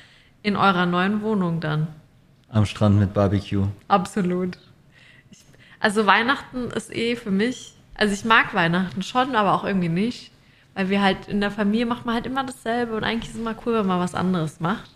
in 0.42 0.54
eurer 0.56 0.86
neuen 0.86 1.20
Wohnung 1.22 1.58
dann? 1.60 1.88
Am 2.48 2.64
Strand 2.64 2.98
mit 3.00 3.12
Barbecue. 3.12 3.66
Absolut. 3.88 4.56
Ich, 5.32 5.38
also 5.80 6.06
Weihnachten 6.06 6.70
ist 6.70 6.94
eh 6.94 7.16
für 7.16 7.32
mich, 7.32 7.74
also 7.94 8.14
ich 8.14 8.24
mag 8.24 8.54
Weihnachten 8.54 9.02
schon, 9.02 9.34
aber 9.34 9.52
auch 9.54 9.64
irgendwie 9.64 9.88
nicht. 9.88 10.30
Weil 10.78 10.90
wir 10.90 11.02
halt 11.02 11.26
in 11.26 11.40
der 11.40 11.50
Familie 11.50 11.86
macht 11.86 12.06
man 12.06 12.14
halt 12.14 12.24
immer 12.24 12.44
dasselbe 12.44 12.94
und 12.94 13.02
eigentlich 13.02 13.30
ist 13.30 13.34
es 13.34 13.40
immer 13.40 13.56
cool, 13.66 13.74
wenn 13.74 13.86
man 13.86 13.98
was 13.98 14.14
anderes 14.14 14.60
macht. 14.60 14.88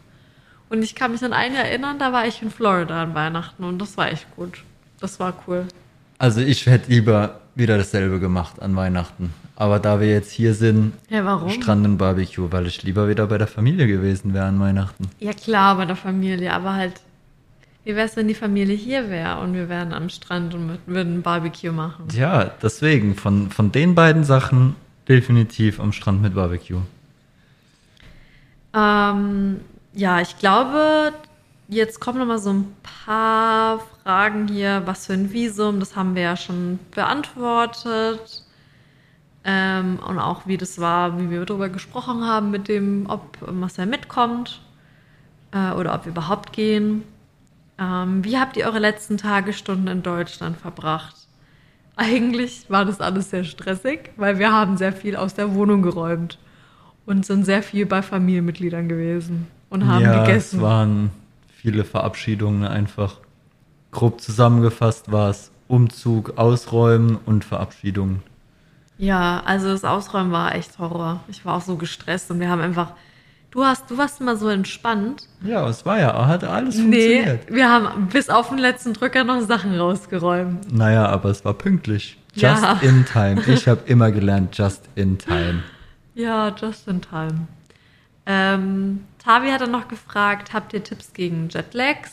Und 0.70 0.80
ich 0.80 0.94
kann 0.94 1.10
mich 1.10 1.24
an 1.24 1.32
einen 1.32 1.56
erinnern, 1.56 1.98
da 1.98 2.12
war 2.12 2.24
ich 2.24 2.40
in 2.40 2.52
Florida 2.52 3.02
an 3.02 3.16
Weihnachten 3.16 3.64
und 3.64 3.80
das 3.80 3.96
war 3.96 4.12
echt 4.12 4.28
gut. 4.36 4.62
Das 5.00 5.18
war 5.18 5.34
cool. 5.48 5.66
Also 6.18 6.40
ich 6.40 6.66
hätte 6.66 6.88
lieber 6.88 7.40
wieder 7.56 7.78
dasselbe 7.78 8.20
gemacht 8.20 8.62
an 8.62 8.76
Weihnachten. 8.76 9.34
Aber 9.56 9.80
da 9.80 9.98
wir 9.98 10.06
jetzt 10.06 10.30
hier 10.30 10.54
sind, 10.54 10.92
Ja, 11.08 11.24
warum? 11.24 11.50
Strand 11.50 11.84
und 11.84 11.98
Barbecue, 11.98 12.52
weil 12.52 12.68
ich 12.68 12.84
lieber 12.84 13.08
wieder 13.08 13.26
bei 13.26 13.38
der 13.38 13.48
Familie 13.48 13.88
gewesen 13.88 14.34
wäre 14.34 14.44
an 14.44 14.60
Weihnachten. 14.60 15.10
Ja 15.18 15.32
klar, 15.32 15.76
bei 15.78 15.84
der 15.84 15.96
Familie, 15.96 16.52
aber 16.52 16.74
halt, 16.74 17.00
wie 17.82 17.96
wäre 17.96 18.06
es, 18.06 18.14
wenn 18.14 18.28
die 18.28 18.34
Familie 18.34 18.76
hier 18.76 19.10
wäre 19.10 19.40
und 19.40 19.54
wir 19.54 19.68
wären 19.68 19.92
am 19.92 20.08
Strand 20.10 20.54
und 20.54 20.78
würden 20.86 21.14
ein 21.18 21.22
Barbecue 21.22 21.72
machen? 21.72 22.06
Ja, 22.12 22.52
deswegen, 22.62 23.16
von, 23.16 23.50
von 23.50 23.72
den 23.72 23.96
beiden 23.96 24.22
Sachen 24.22 24.76
definitiv 25.08 25.80
am 25.80 25.92
Strand 25.92 26.22
mit 26.22 26.34
Barbecue. 26.34 26.82
Ähm, 28.74 29.60
ja, 29.92 30.20
ich 30.20 30.38
glaube, 30.38 31.12
jetzt 31.68 32.00
kommen 32.00 32.18
noch 32.18 32.26
mal 32.26 32.38
so 32.38 32.52
ein 32.52 32.74
paar 32.82 33.80
Fragen 34.02 34.48
hier. 34.48 34.82
Was 34.86 35.06
für 35.06 35.14
ein 35.14 35.32
Visum? 35.32 35.80
Das 35.80 35.96
haben 35.96 36.14
wir 36.14 36.22
ja 36.22 36.36
schon 36.36 36.78
beantwortet. 36.94 38.44
Ähm, 39.44 39.98
und 40.06 40.18
auch 40.18 40.46
wie 40.46 40.56
das 40.56 40.78
war, 40.78 41.18
wie 41.20 41.30
wir 41.30 41.44
darüber 41.44 41.68
gesprochen 41.68 42.24
haben, 42.24 42.50
mit 42.50 42.68
dem, 42.68 43.06
ob 43.08 43.50
Marcel 43.50 43.86
mitkommt 43.86 44.60
äh, 45.52 45.72
oder 45.72 45.94
ob 45.94 46.04
wir 46.04 46.12
überhaupt 46.12 46.52
gehen. 46.52 47.02
Ähm, 47.78 48.24
wie 48.24 48.38
habt 48.38 48.56
ihr 48.56 48.66
eure 48.66 48.78
letzten 48.78 49.18
Tagesstunden 49.18 49.88
in 49.88 50.02
Deutschland 50.02 50.56
verbracht? 50.58 51.21
Eigentlich 51.96 52.66
war 52.68 52.84
das 52.84 53.00
alles 53.00 53.30
sehr 53.30 53.44
stressig, 53.44 54.10
weil 54.16 54.38
wir 54.38 54.52
haben 54.52 54.76
sehr 54.76 54.92
viel 54.92 55.16
aus 55.16 55.34
der 55.34 55.54
Wohnung 55.54 55.82
geräumt 55.82 56.38
und 57.06 57.26
sind 57.26 57.44
sehr 57.44 57.62
viel 57.62 57.86
bei 57.86 58.02
Familienmitgliedern 58.02 58.88
gewesen. 58.88 59.46
und 59.70 59.86
haben 59.86 60.02
ja, 60.02 60.24
gegessen. 60.24 60.56
es 60.56 60.62
waren 60.62 61.10
viele 61.48 61.84
Verabschiedungen 61.84 62.64
einfach. 62.64 63.16
Grob 63.90 64.20
zusammengefasst 64.20 65.10
war 65.10 65.30
es 65.30 65.50
Umzug, 65.68 66.36
Ausräumen 66.36 67.18
und 67.24 67.44
Verabschiedungen. 67.44 68.22
Ja, 68.98 69.42
also 69.44 69.68
das 69.68 69.84
Ausräumen 69.84 70.30
war 70.30 70.54
echt 70.54 70.78
Horror. 70.78 71.20
Ich 71.28 71.44
war 71.44 71.56
auch 71.56 71.62
so 71.62 71.76
gestresst 71.76 72.30
und 72.30 72.40
wir 72.40 72.48
haben 72.48 72.60
einfach. 72.60 72.92
Du 73.52 73.64
hast, 73.64 73.90
du 73.90 73.98
warst 73.98 74.20
immer 74.20 74.36
so 74.36 74.48
entspannt. 74.48 75.28
Ja, 75.44 75.68
es 75.68 75.84
war 75.86 75.98
ja, 76.00 76.26
hat 76.26 76.42
alles 76.42 76.76
Nee, 76.78 77.18
funktioniert. 77.22 77.52
wir 77.54 77.68
haben 77.70 78.06
bis 78.08 78.28
auf 78.30 78.48
den 78.48 78.56
letzten 78.58 78.94
Drücker 78.94 79.24
noch 79.24 79.42
Sachen 79.42 79.78
rausgeräumt. 79.78 80.72
Naja, 80.72 81.06
aber 81.06 81.28
es 81.28 81.44
war 81.44 81.52
pünktlich. 81.54 82.18
Just 82.34 82.62
Ja. 82.62 82.78
in 82.82 83.04
time. 83.04 83.42
Ich 83.46 83.68
habe 83.68 83.82
immer 83.86 84.10
gelernt, 84.10 84.56
just 84.56 84.88
in 84.94 85.18
time. 85.18 85.62
Ja, 86.14 86.48
just 86.58 86.88
in 86.88 87.02
time. 87.02 87.46
Ähm, 88.24 89.04
Tavi 89.22 89.50
hat 89.50 89.60
dann 89.60 89.70
noch 89.70 89.86
gefragt, 89.88 90.54
habt 90.54 90.72
ihr 90.72 90.82
Tipps 90.82 91.12
gegen 91.12 91.48
Jetlags? 91.50 92.12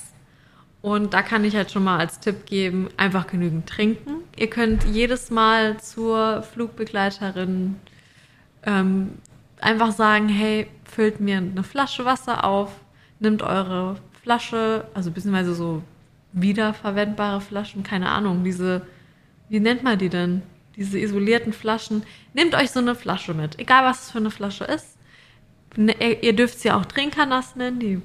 Und 0.82 1.14
da 1.14 1.22
kann 1.22 1.44
ich 1.46 1.56
halt 1.56 1.72
schon 1.72 1.84
mal 1.86 2.00
als 2.00 2.20
Tipp 2.20 2.46
geben, 2.46 2.90
einfach 2.98 3.28
genügend 3.28 3.68
trinken. 3.68 4.16
Ihr 4.36 4.50
könnt 4.50 4.84
jedes 4.86 5.30
Mal 5.30 5.78
zur 5.80 6.42
Flugbegleiterin 6.44 7.76
ähm, 8.66 9.10
einfach 9.60 9.92
sagen, 9.92 10.30
hey, 10.30 10.68
füllt 10.84 11.20
mir 11.20 11.38
eine 11.38 11.64
Flasche 11.64 12.06
Wasser 12.06 12.44
auf, 12.44 12.72
nimmt 13.20 13.42
eure 13.42 13.98
Flasche, 14.22 14.86
also 14.94 15.12
beziehungsweise 15.12 15.54
so 15.54 15.84
wiederverwendbare 16.34 17.42
Flaschen, 17.42 17.84
keine 17.84 18.10
Ahnung, 18.10 18.44
diese, 18.44 18.86
wie 19.50 19.60
nennt 19.60 19.84
man 19.84 19.98
die 19.98 20.10
denn? 20.10 20.42
Diese 20.76 21.00
isolierten 21.00 21.52
Flaschen. 21.52 22.04
Nehmt 22.34 22.56
euch 22.56 22.72
so 22.72 22.80
eine 22.80 22.96
Flasche 22.96 23.34
mit, 23.34 23.60
egal 23.60 23.84
was 23.84 24.04
es 24.04 24.12
für 24.12 24.20
eine 24.20 24.32
Flasche 24.32 24.64
ist. 24.64 24.98
Ne, 25.76 25.94
Ihr 26.22 26.36
dürft 26.36 26.60
sie 26.60 26.72
auch 26.72 26.86
Trinkernass 26.86 27.56
nennen, 27.56 27.80
die 27.80 28.02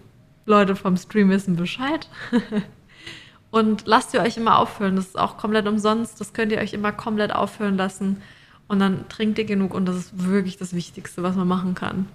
Leute 0.46 0.76
vom 0.76 0.96
Stream 0.96 1.30
wissen 1.30 1.56
Bescheid. 1.56 2.08
Und 3.50 3.86
lasst 3.86 4.12
ihr 4.14 4.20
euch 4.20 4.36
immer 4.36 4.58
auffüllen. 4.58 4.96
Das 4.96 5.06
ist 5.06 5.18
auch 5.18 5.36
komplett 5.36 5.68
umsonst. 5.68 6.20
Das 6.20 6.32
könnt 6.32 6.50
ihr 6.50 6.58
euch 6.58 6.72
immer 6.72 6.90
komplett 6.90 7.32
auffüllen 7.32 7.76
lassen. 7.76 8.20
Und 8.68 8.78
dann 8.78 9.08
trinkt 9.08 9.38
ihr 9.38 9.44
genug. 9.44 9.74
Und 9.74 9.86
das 9.86 9.96
ist 9.96 10.24
wirklich 10.26 10.56
das 10.56 10.74
Wichtigste, 10.74 11.22
was 11.22 11.36
man 11.36 11.46
machen 11.48 11.74
kann. 11.74 12.06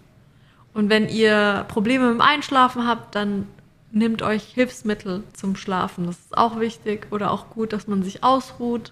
Und 0.74 0.90
wenn 0.90 1.08
ihr 1.08 1.66
Probleme 1.68 2.08
mit 2.08 2.16
dem 2.16 2.22
Einschlafen 2.22 2.88
habt, 2.88 3.16
dann 3.16 3.48
nehmt 3.92 4.22
euch 4.22 4.44
Hilfsmittel 4.44 5.24
zum 5.34 5.56
Schlafen. 5.56 6.06
Das 6.06 6.18
ist 6.18 6.38
auch 6.38 6.60
wichtig. 6.60 7.08
Oder 7.12 7.32
auch 7.32 7.50
gut, 7.50 7.74
dass 7.74 7.88
man 7.88 8.04
sich 8.04 8.24
ausruht. 8.24 8.92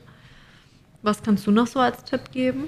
Was 1.02 1.24
kannst 1.24 1.46
du 1.48 1.52
noch 1.52 1.68
so 1.68 1.80
als 1.80 2.04
Tipp 2.04 2.32
geben? 2.32 2.66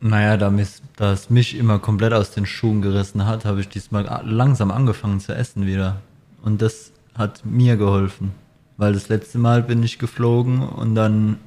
Naja, 0.00 0.36
da 0.36 0.48
mis- 0.50 0.82
da 0.96 1.12
es 1.12 1.30
mich 1.30 1.56
immer 1.56 1.78
komplett 1.78 2.12
aus 2.12 2.30
den 2.30 2.46
Schuhen 2.46 2.82
gerissen 2.82 3.26
hat, 3.26 3.44
habe 3.44 3.60
ich 3.60 3.68
diesmal 3.68 4.04
langsam 4.24 4.70
angefangen 4.70 5.20
zu 5.20 5.34
essen 5.34 5.66
wieder. 5.66 6.02
Und 6.42 6.60
das 6.62 6.92
hat 7.16 7.44
mir 7.46 7.76
geholfen. 7.76 8.32
Weil 8.76 8.92
das 8.92 9.08
letzte 9.08 9.38
Mal 9.38 9.62
bin 9.62 9.82
ich 9.82 9.98
geflogen 9.98 10.62
und 10.62 10.94
dann 10.94 11.38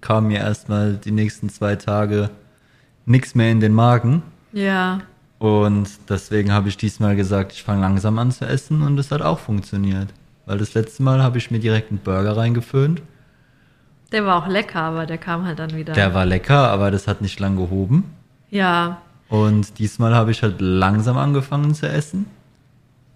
kam 0.00 0.28
mir 0.28 0.38
erstmal 0.38 0.94
die 0.94 1.10
nächsten 1.10 1.48
zwei 1.48 1.76
Tage 1.76 2.30
nichts 3.06 3.34
mehr 3.34 3.50
in 3.50 3.60
den 3.60 3.72
Magen. 3.74 4.22
Ja, 4.52 5.00
Und 5.38 5.88
deswegen 6.08 6.52
habe 6.52 6.68
ich 6.68 6.76
diesmal 6.76 7.16
gesagt, 7.16 7.52
ich 7.52 7.62
fange 7.62 7.80
langsam 7.80 8.18
an 8.18 8.30
zu 8.30 8.44
essen 8.46 8.82
und 8.82 8.98
es 8.98 9.10
hat 9.10 9.22
auch 9.22 9.38
funktioniert. 9.38 10.08
Weil 10.46 10.58
das 10.58 10.74
letzte 10.74 11.02
Mal 11.02 11.22
habe 11.22 11.38
ich 11.38 11.50
mir 11.50 11.60
direkt 11.60 11.90
einen 11.90 12.00
Burger 12.00 12.36
reingeföhnt. 12.36 13.02
der 14.12 14.26
war 14.26 14.36
auch 14.42 14.48
lecker, 14.48 14.80
aber 14.82 15.06
der 15.06 15.18
kam 15.18 15.46
halt 15.46 15.58
dann 15.58 15.74
wieder. 15.74 15.92
Der 15.92 16.12
war 16.14 16.26
lecker, 16.26 16.68
aber 16.70 16.90
das 16.90 17.06
hat 17.06 17.20
nicht 17.22 17.38
lang 17.40 17.56
gehoben. 17.56 18.04
ja, 18.50 18.98
Und 19.28 19.78
diesmal 19.78 20.14
habe 20.14 20.32
ich 20.32 20.42
halt 20.42 20.60
langsam 20.60 21.16
angefangen 21.16 21.72
zu 21.74 21.88
essen. 21.88 22.26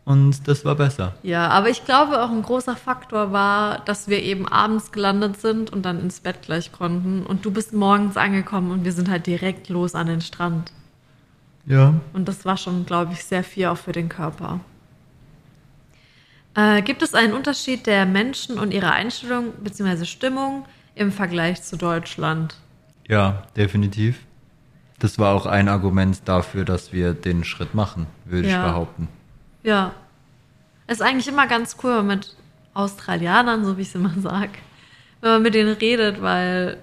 Und 0.05 0.47
das 0.49 0.65
war 0.67 0.75
besser. 0.75 1.15
Ja, 1.23 1.49
aber 1.49 1.71
ich 1.71 1.87
glaube 1.87 2.23
auch 2.23 2.31
ein 2.31 2.43
großer 2.43 2.77
Faktor 2.77 3.33
war, 3.33 3.79
dass 3.87 4.07
wir 4.09 4.23
eben 4.23 4.47
abends 4.47 4.93
gelandet 4.93 5.41
sind 5.41 5.73
und 5.73 5.83
dann 5.83 5.99
ins 5.99 6.21
Bett 6.21 6.43
gleich 6.43 6.73
konnten. 6.73 7.25
Und 7.25 7.47
du 7.47 7.51
bist 7.51 7.73
morgens 7.73 8.19
angekommen 8.19 8.71
und 8.71 8.85
wir 8.85 8.93
sind 8.93 9.09
halt 9.09 9.27
direkt 9.27 9.71
los 9.71 9.95
an 9.95 10.07
den 10.09 10.21
Strand. 10.21 10.73
Ja. 11.65 11.95
Und 12.13 12.29
das 12.29 12.45
war 12.45 12.59
schon, 12.59 12.85
glaube 12.85 13.15
ich, 13.15 13.25
sehr 13.25 13.43
viel 13.43 13.67
auch 13.67 13.79
für 13.79 13.93
den 13.93 14.11
Körper. 14.11 14.61
Äh, 16.55 16.83
gibt 16.83 17.03
es 17.03 17.15
einen 17.15 17.33
Unterschied 17.33 17.87
der 17.87 18.05
Menschen 18.05 18.59
und 18.59 18.73
ihrer 18.73 18.93
Einstellung 18.93 19.53
bzw. 19.63 20.05
Stimmung 20.05 20.67
im 20.95 21.11
Vergleich 21.13 21.63
zu 21.63 21.77
Deutschland? 21.77 22.55
Ja, 23.09 23.43
definitiv. 23.57 24.21
Das 24.99 25.19
war 25.19 25.35
auch 25.35 25.47
ein 25.47 25.69
Argument 25.69 26.21
dafür, 26.27 26.65
dass 26.65 26.93
wir 26.93 27.15
den 27.15 27.43
Schritt 27.45 27.75
machen, 27.75 28.07
würde 28.25 28.49
Ja. 28.49 28.59
ich 28.67 28.71
behaupten. 28.71 29.09
Ja. 29.65 29.93
Es 30.87 31.01
ist 31.01 31.03
eigentlich 31.03 31.27
immer 31.29 31.47
ganz 31.49 31.77
cool 31.83 31.91
wenn 31.99 32.07
man 32.07 32.19
mit 32.19 32.37
Australianern, 32.75 33.65
so 33.65 33.77
wie 33.77 33.83
ich 33.83 33.89
es 33.89 33.95
immer 33.95 34.15
sage, 34.21 34.53
wenn 35.21 35.31
man 35.33 35.43
mit 35.43 35.55
denen 35.55 35.75
redet, 35.75 36.23
weil 36.23 36.77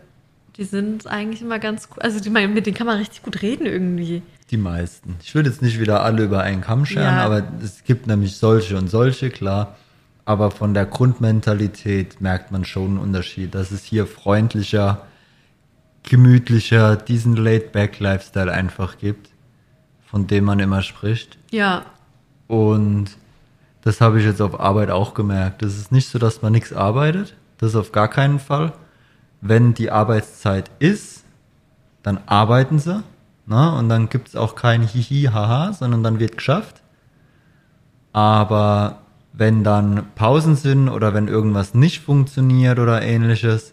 die 0.58 0.64
sind 0.66 1.08
eigentlich 1.08 1.42
immer 1.42 1.60
ganz 1.60 1.88
cool. 1.92 2.02
Also 2.02 2.20
die, 2.20 2.30
mit 2.30 2.66
denen 2.66 2.76
kann 2.76 2.88
man 2.88 2.98
richtig 2.98 3.24
gut 3.24 3.42
reden 3.42 3.66
irgendwie. 3.66 4.22
Die 4.50 4.58
meisten. 4.58 5.16
Ich 5.24 5.34
würde 5.34 5.50
jetzt 5.50 5.62
nicht 5.62 5.80
wieder 5.80 6.04
alle 6.04 6.24
über 6.24 6.42
einen 6.42 6.62
Kamm 6.62 6.86
scheren, 6.86 7.16
Ja. 7.16 7.24
aber 7.24 7.44
es 7.64 7.84
gibt 7.86 8.08
nämlich 8.08 8.36
solche 8.36 8.78
und 8.78 8.90
solche, 8.90 9.30
klar. 9.30 9.78
Aber 10.26 10.52
von 10.52 10.74
der 10.74 10.86
Grundmentalität 10.86 12.20
merkt 12.22 12.52
man 12.52 12.66
schon 12.66 12.92
einen 12.92 12.98
Unterschied. 13.00 13.56
dass 13.56 13.72
es 13.72 13.84
hier 13.84 14.06
freundlicher, 14.06 15.06
gemütlicher, 16.04 16.96
diesen 16.96 17.36
Laid-Back-Lifestyle 17.36 18.52
einfach 18.52 18.98
gibt, 18.98 19.30
von 20.06 20.28
dem 20.28 20.46
man 20.46 20.60
immer 20.60 20.82
spricht. 20.82 21.38
Ja, 21.52 21.86
Und 22.52 23.12
das 23.82 24.02
habe 24.02 24.20
ich 24.20 24.26
jetzt 24.26 24.42
auf 24.42 24.60
Arbeit 24.60 24.90
auch 24.90 25.14
gemerkt. 25.14 25.64
Es 25.64 25.78
ist 25.78 25.94
nicht 25.94 26.10
so, 26.10 26.20
dass 26.20 26.42
man 26.42 26.52
nichts 26.52 26.74
arbeitet. 26.74 27.34
Das 27.58 27.70
ist 27.70 27.76
auf 27.78 27.94
gar 27.94 28.10
keinen 28.10 28.40
Fall. 28.40 28.74
Wenn 29.40 29.74
die 29.74 29.90
Arbeitszeit 29.90 30.70
ist, 30.80 31.24
dann 32.04 32.20
arbeiten 32.26 32.78
sie. 32.78 33.04
Ne? 33.46 33.74
Und 33.74 33.88
dann 33.88 34.10
gibt 34.10 34.28
es 34.28 34.36
auch 34.36 34.56
kein 34.56 34.82
Hihi, 34.82 35.30
Haha, 35.32 35.72
sondern 35.72 36.04
dann 36.04 36.20
wird 36.20 36.36
geschafft. 36.36 36.82
Aber 38.12 38.98
wenn 39.32 39.64
dann 39.64 40.08
Pausen 40.16 40.58
sind 40.58 40.90
oder 40.90 41.14
wenn 41.14 41.30
irgendwas 41.30 41.74
nicht 41.74 42.02
funktioniert 42.02 42.80
oder 42.80 43.02
ähnliches, 43.02 43.72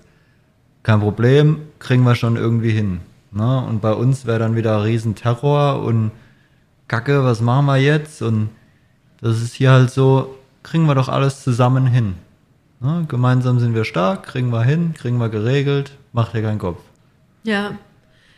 kein 0.85 1.01
Problem, 1.01 1.63
kriegen 1.81 2.05
wir 2.05 2.15
schon 2.15 2.37
irgendwie 2.37 2.71
hin. 2.71 3.01
Ne? 3.33 3.61
Und 3.61 3.81
bei 3.81 3.93
uns 3.93 4.25
wäre 4.25 4.39
dann 4.39 4.55
wieder 4.55 4.85
Riesenterror 4.85 5.83
und 5.83 6.13
Kacke, 6.87 7.25
was 7.25 7.41
machen 7.41 7.67
wir 7.67 7.79
jetzt? 7.79 8.23
Und 8.23 8.51
das 9.21 9.41
ist 9.43 9.55
hier 9.55 9.71
halt 9.73 9.91
so, 9.91 10.35
kriegen 10.63 10.87
wir 10.87 10.95
doch 10.95 11.09
alles 11.09 11.43
zusammen 11.43 11.87
hin. 11.87 12.15
Ne? 12.81 13.05
Gemeinsam 13.09 13.59
sind 13.59 13.75
wir 13.75 13.85
stark, 13.85 14.25
kriegen 14.25 14.51
wir 14.51 14.63
hin, 14.63 14.95
kriegen 14.95 15.19
wir 15.19 15.29
geregelt, 15.29 15.93
macht 16.13 16.35
dir 16.35 16.43
keinen 16.43 16.59
Kopf. 16.59 16.81
ja. 17.45 17.73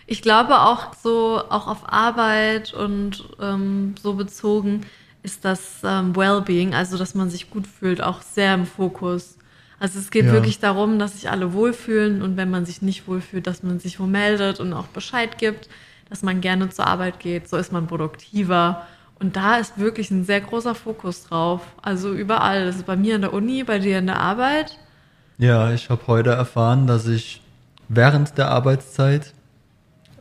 Ich 0.06 0.22
glaube 0.22 0.58
auch 0.58 0.92
so, 0.94 1.40
auch 1.50 1.68
auf 1.68 1.82
Arbeit 1.92 2.74
und 2.74 3.22
ähm, 3.40 3.94
so 4.02 4.14
bezogen 4.14 4.80
ist 5.22 5.44
das 5.44 5.60
ähm, 5.84 6.16
Wellbeing, 6.16 6.74
also 6.74 6.98
dass 6.98 7.14
man 7.14 7.30
sich 7.30 7.48
gut 7.48 7.64
fühlt, 7.68 8.02
auch 8.02 8.20
sehr 8.20 8.54
im 8.54 8.66
Fokus. 8.66 9.36
Also 9.78 10.00
es 10.00 10.10
geht 10.10 10.26
Ja. 10.26 10.32
wirklich 10.32 10.58
darum, 10.58 10.98
dass 10.98 11.12
sich 11.12 11.30
alle 11.30 11.52
wohlfühlen 11.52 12.22
und 12.22 12.36
wenn 12.36 12.50
man 12.50 12.66
sich 12.66 12.82
nicht 12.82 13.06
wohlfühlt, 13.06 13.46
dass 13.46 13.62
man 13.62 13.78
sich 13.78 14.00
wo 14.00 14.06
meldet 14.06 14.58
und 14.58 14.72
auch 14.72 14.88
Bescheid 14.88 15.38
gibt, 15.38 15.68
dass 16.08 16.22
man 16.22 16.40
gerne 16.40 16.68
zur 16.70 16.88
Arbeit 16.88 17.20
geht, 17.20 17.48
so 17.48 17.56
ist 17.56 17.70
man 17.70 17.86
produktiver. 17.86 18.84
Und 19.20 19.37
da 19.37 19.56
ist 19.56 19.78
wirklich 19.78 20.11
ein 20.11 20.24
sehr 20.24 20.40
großer 20.40 20.74
Fokus 20.74 21.24
drauf. 21.24 21.61
Also 21.83 22.12
überall. 22.12 22.66
Das 22.66 22.76
ist 22.76 22.87
bei 22.87 22.96
mir 22.96 23.14
in 23.14 23.20
der 23.20 23.35
Uni, 23.35 23.62
bei 23.64 23.78
dir 23.78 23.98
in 23.98 24.06
der 24.06 24.18
Arbeit. 24.18 24.78
Ja, 25.37 25.72
ich 25.72 25.90
habe 25.90 26.06
heute 26.06 26.30
erfahren, 26.30 26.87
dass 26.87 27.06
ich 27.06 27.42
während 27.88 28.38
der 28.38 28.48
Arbeitszeit 28.48 29.35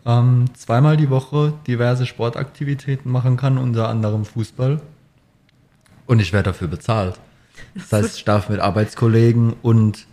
ähm, 0.06 0.46
zweimal 0.54 0.98
die 0.98 1.10
Woche 1.10 1.54
diverse 1.66 2.06
Sportaktivitäten 2.06 3.12
machen 3.12 3.38
kann, 3.38 3.58
unter 3.58 3.88
anderem 3.88 4.26
Fußball. 4.26 4.82
Und 6.06 6.20
ich 6.20 6.34
werde 6.34 6.52
dafür 6.52 6.68
bezahlt. 6.68 7.20
Das 7.76 7.94
heißt, 7.94 8.18
ich 8.18 8.26
darf 8.26 8.50
mit 8.50 8.60
Arbeitskollegen 8.60 9.54
und 9.62 10.08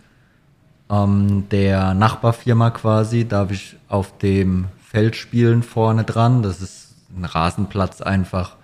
ähm, 0.89 1.49
der 1.49 1.93
Nachbarfirma 1.93 2.69
quasi, 2.69 3.27
darf 3.27 3.51
ich 3.51 3.75
auf 3.89 4.17
dem 4.17 4.67
Feld 4.81 5.15
spielen 5.15 5.63
vorne 5.63 6.03
dran. 6.03 6.43
Das 6.43 6.61
ist 6.61 6.95
ein 7.17 7.25
Rasenplatz 7.25 8.01
einfach. 8.01 8.55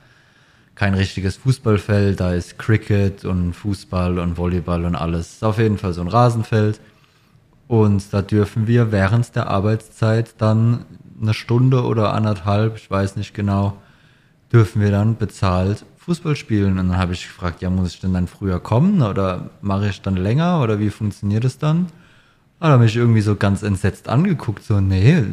Kein 0.75 0.95
richtiges 0.95 1.37
Fußballfeld, 1.37 2.19
da 2.19 2.33
ist 2.33 2.57
Cricket 2.57 3.25
und 3.25 3.53
Fußball 3.53 4.17
und 4.17 4.37
Volleyball 4.37 4.85
und 4.85 4.95
alles. 4.95 5.33
Ist 5.33 5.43
auf 5.43 5.59
jeden 5.59 5.77
Fall 5.77 5.93
so 5.93 6.01
ein 6.01 6.07
Rasenfeld. 6.07 6.79
Und 7.67 8.11
da 8.11 8.21
dürfen 8.21 8.67
wir 8.67 8.91
während 8.91 9.35
der 9.35 9.47
Arbeitszeit 9.47 10.35
dann 10.39 10.85
eine 11.21 11.33
Stunde 11.33 11.83
oder 11.83 12.13
anderthalb, 12.13 12.77
ich 12.77 12.89
weiß 12.89 13.15
nicht 13.15 13.33
genau, 13.33 13.77
dürfen 14.51 14.81
wir 14.81 14.91
dann 14.91 15.15
bezahlt 15.17 15.85
Fußball 15.97 16.35
spielen. 16.35 16.79
Und 16.79 16.89
dann 16.89 16.97
habe 16.97 17.13
ich 17.13 17.23
gefragt, 17.23 17.61
ja, 17.61 17.69
muss 17.69 17.93
ich 17.93 18.01
denn 18.01 18.13
dann 18.13 18.27
früher 18.27 18.59
kommen 18.59 19.01
oder 19.01 19.51
mache 19.61 19.89
ich 19.89 20.01
dann 20.01 20.17
länger 20.17 20.61
oder 20.61 20.79
wie 20.79 20.89
funktioniert 20.89 21.45
es 21.45 21.57
dann? 21.57 21.87
Hat 22.59 22.71
er 22.71 22.77
mich 22.77 22.95
irgendwie 22.95 23.21
so 23.21 23.35
ganz 23.35 23.61
entsetzt 23.63 24.09
angeguckt, 24.09 24.63
so, 24.63 24.79
nee, 24.79 25.23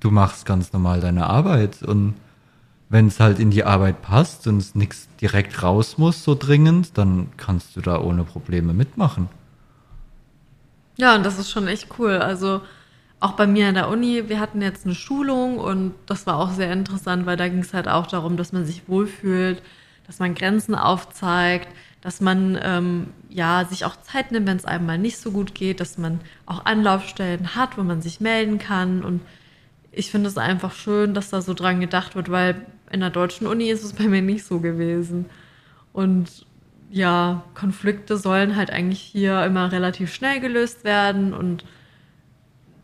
du 0.00 0.10
machst 0.10 0.46
ganz 0.46 0.72
normal 0.72 1.00
deine 1.00 1.26
Arbeit 1.26 1.82
und 1.82 2.14
wenn 2.90 3.08
es 3.08 3.20
halt 3.20 3.38
in 3.38 3.50
die 3.50 3.64
Arbeit 3.64 4.02
passt 4.02 4.46
und 4.46 4.58
es 4.58 4.74
nichts 4.74 5.08
direkt 5.20 5.62
raus 5.62 5.98
muss, 5.98 6.24
so 6.24 6.34
dringend, 6.34 6.96
dann 6.96 7.28
kannst 7.36 7.76
du 7.76 7.80
da 7.80 8.00
ohne 8.00 8.24
Probleme 8.24 8.72
mitmachen. 8.72 9.28
Ja, 10.96 11.14
und 11.14 11.24
das 11.24 11.38
ist 11.38 11.50
schon 11.50 11.68
echt 11.68 11.88
cool. 11.98 12.16
Also 12.16 12.60
auch 13.20 13.32
bei 13.32 13.46
mir 13.46 13.68
an 13.68 13.74
der 13.74 13.88
Uni, 13.88 14.28
wir 14.28 14.40
hatten 14.40 14.62
jetzt 14.62 14.86
eine 14.86 14.94
Schulung 14.94 15.58
und 15.58 15.94
das 16.06 16.26
war 16.26 16.38
auch 16.38 16.50
sehr 16.50 16.72
interessant, 16.72 17.26
weil 17.26 17.36
da 17.36 17.48
ging 17.48 17.60
es 17.60 17.74
halt 17.74 17.88
auch 17.88 18.06
darum, 18.06 18.36
dass 18.36 18.52
man 18.52 18.64
sich 18.64 18.88
wohlfühlt, 18.88 19.62
dass 20.06 20.18
man 20.18 20.34
Grenzen 20.34 20.74
aufzeigt, 20.74 21.68
dass 22.00 22.20
man 22.20 22.58
ähm, 22.62 23.08
ja 23.28 23.64
sich 23.64 23.84
auch 23.84 23.96
Zeit 23.96 24.32
nimmt, 24.32 24.46
wenn 24.46 24.56
es 24.56 24.64
einem 24.64 24.86
mal 24.86 24.98
nicht 24.98 25.18
so 25.18 25.32
gut 25.32 25.54
geht, 25.54 25.80
dass 25.80 25.98
man 25.98 26.20
auch 26.46 26.64
Anlaufstellen 26.64 27.54
hat, 27.54 27.76
wo 27.76 27.82
man 27.82 28.02
sich 28.02 28.20
melden 28.20 28.58
kann. 28.58 29.04
Und 29.04 29.20
ich 29.90 30.10
finde 30.10 30.28
es 30.28 30.38
einfach 30.38 30.72
schön, 30.72 31.12
dass 31.12 31.30
da 31.30 31.42
so 31.42 31.54
dran 31.54 31.80
gedacht 31.80 32.14
wird, 32.14 32.30
weil 32.30 32.64
in 32.90 33.00
der 33.00 33.10
deutschen 33.10 33.46
Uni 33.46 33.70
ist 33.70 33.84
es 33.84 33.92
bei 33.92 34.04
mir 34.04 34.22
nicht 34.22 34.44
so 34.44 34.60
gewesen. 34.60 35.26
Und 35.92 36.46
ja, 36.90 37.44
Konflikte 37.54 38.16
sollen 38.16 38.56
halt 38.56 38.70
eigentlich 38.70 39.00
hier 39.00 39.44
immer 39.44 39.72
relativ 39.72 40.12
schnell 40.12 40.40
gelöst 40.40 40.84
werden 40.84 41.34
und 41.34 41.64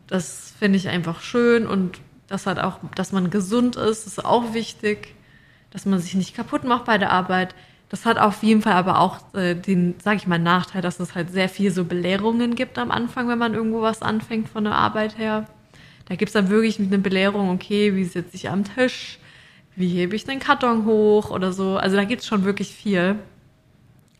das 0.07 0.53
finde 0.59 0.77
ich 0.77 0.89
einfach 0.89 1.21
schön 1.21 1.65
und 1.65 1.99
das 2.27 2.45
hat 2.45 2.59
auch, 2.59 2.79
dass 2.95 3.11
man 3.11 3.29
gesund 3.29 3.75
ist, 3.75 4.05
ist 4.05 4.23
auch 4.23 4.53
wichtig, 4.53 5.15
dass 5.71 5.85
man 5.85 5.99
sich 5.99 6.15
nicht 6.15 6.35
kaputt 6.35 6.63
macht 6.63 6.85
bei 6.85 6.97
der 6.97 7.11
Arbeit. 7.11 7.55
Das 7.89 8.05
hat 8.05 8.17
auf 8.17 8.41
jeden 8.43 8.61
Fall 8.61 8.73
aber 8.73 8.99
auch 8.99 9.33
äh, 9.35 9.55
den, 9.55 9.95
sage 10.03 10.17
ich 10.17 10.27
mal, 10.27 10.39
Nachteil, 10.39 10.81
dass 10.81 10.99
es 10.99 11.15
halt 11.15 11.31
sehr 11.31 11.49
viel 11.49 11.71
so 11.71 11.85
Belehrungen 11.85 12.55
gibt 12.55 12.77
am 12.77 12.91
Anfang, 12.91 13.27
wenn 13.27 13.37
man 13.37 13.53
irgendwo 13.53 13.81
was 13.81 14.01
anfängt 14.01 14.49
von 14.49 14.63
der 14.63 14.73
Arbeit 14.73 15.17
her. 15.17 15.45
Da 16.05 16.15
gibt 16.15 16.29
es 16.29 16.33
dann 16.33 16.49
wirklich 16.49 16.79
eine 16.79 16.97
Belehrung, 16.97 17.49
okay, 17.49 17.95
wie 17.95 18.05
sitze 18.05 18.35
ich 18.35 18.49
am 18.49 18.63
Tisch, 18.63 19.19
wie 19.75 19.89
hebe 19.89 20.15
ich 20.15 20.25
den 20.25 20.39
Karton 20.39 20.85
hoch 20.85 21.29
oder 21.29 21.51
so. 21.51 21.77
Also 21.77 21.95
da 21.95 22.03
gibt 22.03 22.21
es 22.21 22.27
schon 22.27 22.45
wirklich 22.45 22.69
viel. 22.69 23.17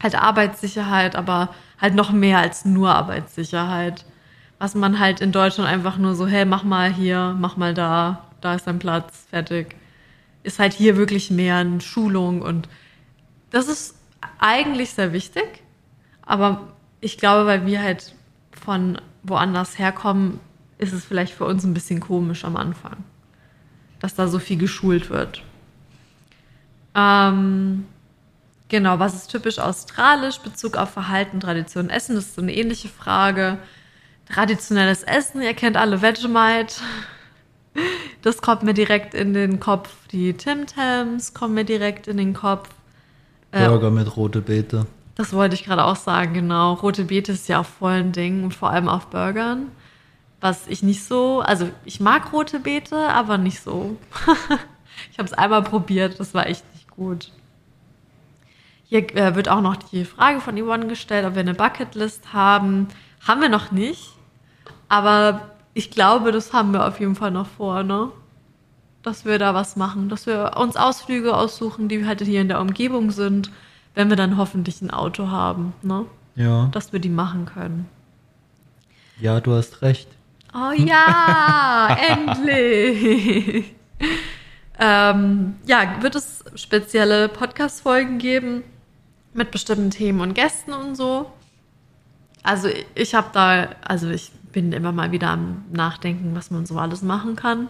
Halt 0.01 0.15
Arbeitssicherheit, 0.15 1.15
aber 1.15 1.49
halt 1.79 1.95
noch 1.95 2.11
mehr 2.11 2.39
als 2.39 2.65
nur 2.65 2.89
Arbeitssicherheit. 2.93 4.05
Was 4.59 4.75
man 4.75 4.99
halt 4.99 5.21
in 5.21 5.31
Deutschland 5.31 5.69
einfach 5.69 5.97
nur 5.97 6.15
so, 6.15 6.27
hey, 6.27 6.45
mach 6.45 6.63
mal 6.63 6.91
hier, 6.91 7.35
mach 7.39 7.57
mal 7.57 7.73
da, 7.73 8.25
da 8.41 8.55
ist 8.55 8.67
dein 8.67 8.79
Platz, 8.79 9.25
fertig. 9.29 9.75
Ist 10.43 10.59
halt 10.59 10.73
hier 10.73 10.97
wirklich 10.97 11.31
mehr 11.31 11.57
eine 11.57 11.81
Schulung 11.81 12.41
und 12.41 12.69
das 13.49 13.67
ist 13.67 13.95
eigentlich 14.39 14.91
sehr 14.91 15.13
wichtig, 15.13 15.63
aber 16.21 16.67
ich 16.99 17.17
glaube, 17.17 17.45
weil 17.45 17.65
wir 17.65 17.81
halt 17.81 18.13
von 18.51 18.99
woanders 19.23 19.79
herkommen, 19.79 20.39
ist 20.77 20.93
es 20.93 21.05
vielleicht 21.05 21.33
für 21.33 21.45
uns 21.45 21.63
ein 21.63 21.73
bisschen 21.73 21.99
komisch 21.99 22.43
am 22.45 22.57
Anfang, 22.57 22.97
dass 23.99 24.15
da 24.15 24.27
so 24.27 24.39
viel 24.39 24.57
geschult 24.57 25.09
wird. 25.09 25.41
Ähm, 26.95 27.85
genau, 28.69 28.99
was 28.99 29.15
ist 29.15 29.27
typisch 29.27 29.59
australisch? 29.59 30.39
Bezug 30.39 30.77
auf 30.77 30.91
Verhalten, 30.91 31.39
Tradition, 31.39 31.89
Essen, 31.89 32.15
das 32.15 32.25
ist 32.25 32.35
so 32.35 32.41
eine 32.41 32.55
ähnliche 32.55 32.87
Frage. 32.87 33.57
Traditionelles 34.31 35.03
Essen, 35.03 35.41
ihr 35.41 35.53
kennt 35.53 35.77
alle 35.77 36.01
Vegemite. 36.01 36.75
Das 38.21 38.41
kommt 38.41 38.63
mir 38.63 38.73
direkt 38.73 39.13
in 39.13 39.33
den 39.33 39.59
Kopf. 39.59 39.89
Die 40.11 40.33
Tim 40.33 40.65
Tams 40.65 41.33
kommen 41.33 41.53
mir 41.53 41.65
direkt 41.65 42.07
in 42.07 42.17
den 42.17 42.33
Kopf. 42.33 42.69
Burger 43.51 43.87
äh, 43.87 43.91
mit 43.91 44.15
rote 44.15 44.41
Beete. 44.41 44.87
Das 45.15 45.31
wollte 45.33 45.55
ich 45.55 45.63
gerade 45.63 45.83
auch 45.83 45.95
sagen, 45.95 46.33
genau. 46.33 46.73
Rote 46.73 47.05
Beete 47.05 47.33
ist 47.33 47.47
ja 47.47 47.61
auch 47.61 47.65
voll 47.65 47.93
ein 47.93 48.11
Ding 48.11 48.43
und 48.43 48.53
vor 48.53 48.69
allem 48.69 48.89
auf 48.89 49.07
Burgern. 49.07 49.71
Was 50.41 50.67
ich 50.67 50.83
nicht 50.83 51.03
so, 51.03 51.41
also 51.41 51.69
ich 51.85 51.99
mag 51.99 52.31
rote 52.33 52.59
Beete, 52.59 52.97
aber 52.97 53.37
nicht 53.37 53.61
so. 53.61 53.97
ich 55.11 55.17
habe 55.17 55.27
es 55.27 55.33
einmal 55.33 55.63
probiert, 55.63 56.19
das 56.19 56.33
war 56.33 56.47
echt 56.47 56.63
nicht 56.73 56.89
gut. 56.91 57.31
Hier 58.83 59.15
äh, 59.15 59.35
wird 59.35 59.49
auch 59.49 59.61
noch 59.61 59.75
die 59.75 60.05
Frage 60.05 60.41
von 60.41 60.57
Yvonne 60.57 60.87
gestellt, 60.87 61.25
ob 61.25 61.35
wir 61.35 61.41
eine 61.41 61.53
Bucketlist 61.53 62.33
haben. 62.33 62.87
Haben 63.25 63.41
wir 63.41 63.49
noch 63.49 63.71
nicht, 63.71 64.11
aber 64.87 65.49
ich 65.73 65.89
glaube, 65.89 66.31
das 66.31 66.53
haben 66.53 66.73
wir 66.73 66.85
auf 66.87 66.99
jeden 66.99 67.15
Fall 67.15 67.31
noch 67.31 67.47
vor, 67.47 67.83
ne? 67.83 68.11
dass 69.05 69.23
wir 69.23 69.37
da 69.37 69.53
was 69.53 69.75
machen, 69.75 70.09
dass 70.09 70.25
wir 70.25 70.53
uns 70.57 70.75
Ausflüge 70.75 71.35
aussuchen, 71.35 71.87
die 71.87 72.05
halt 72.05 72.21
hier 72.21 72.41
in 72.41 72.47
der 72.47 72.59
Umgebung 72.59 73.11
sind, 73.11 73.51
wenn 73.93 74.09
wir 74.09 74.15
dann 74.15 74.37
hoffentlich 74.37 74.81
ein 74.81 74.91
Auto 74.91 75.29
haben, 75.29 75.73
ne? 75.83 76.05
Ja. 76.35 76.67
Dass 76.71 76.91
wir 76.91 76.99
die 76.99 77.09
machen 77.09 77.45
können. 77.45 77.87
Ja, 79.21 79.39
du 79.39 79.53
hast 79.53 79.81
recht. 79.81 80.09
Oh 80.57 80.71
ja, 80.71 81.97
endlich. 82.09 83.75
ähm, 84.79 85.55
ja, 85.65 86.01
wird 86.01 86.15
es 86.15 86.45
spezielle 86.55 87.27
Podcast-Folgen 87.27 88.19
geben 88.19 88.63
mit 89.33 89.51
bestimmten 89.51 89.91
Themen 89.91 90.21
und 90.21 90.33
Gästen 90.33 90.71
und 90.71 90.95
so. 90.95 91.29
Also 92.41 92.69
ich 92.93 93.15
habe 93.15 93.27
da, 93.33 93.67
also 93.83 94.09
ich 94.09 94.31
bin 94.53 94.71
immer 94.71 94.93
mal 94.93 95.11
wieder 95.11 95.27
am 95.27 95.65
Nachdenken, 95.73 96.33
was 96.35 96.51
man 96.51 96.65
so 96.65 96.77
alles 96.77 97.01
machen 97.01 97.35
kann. 97.35 97.67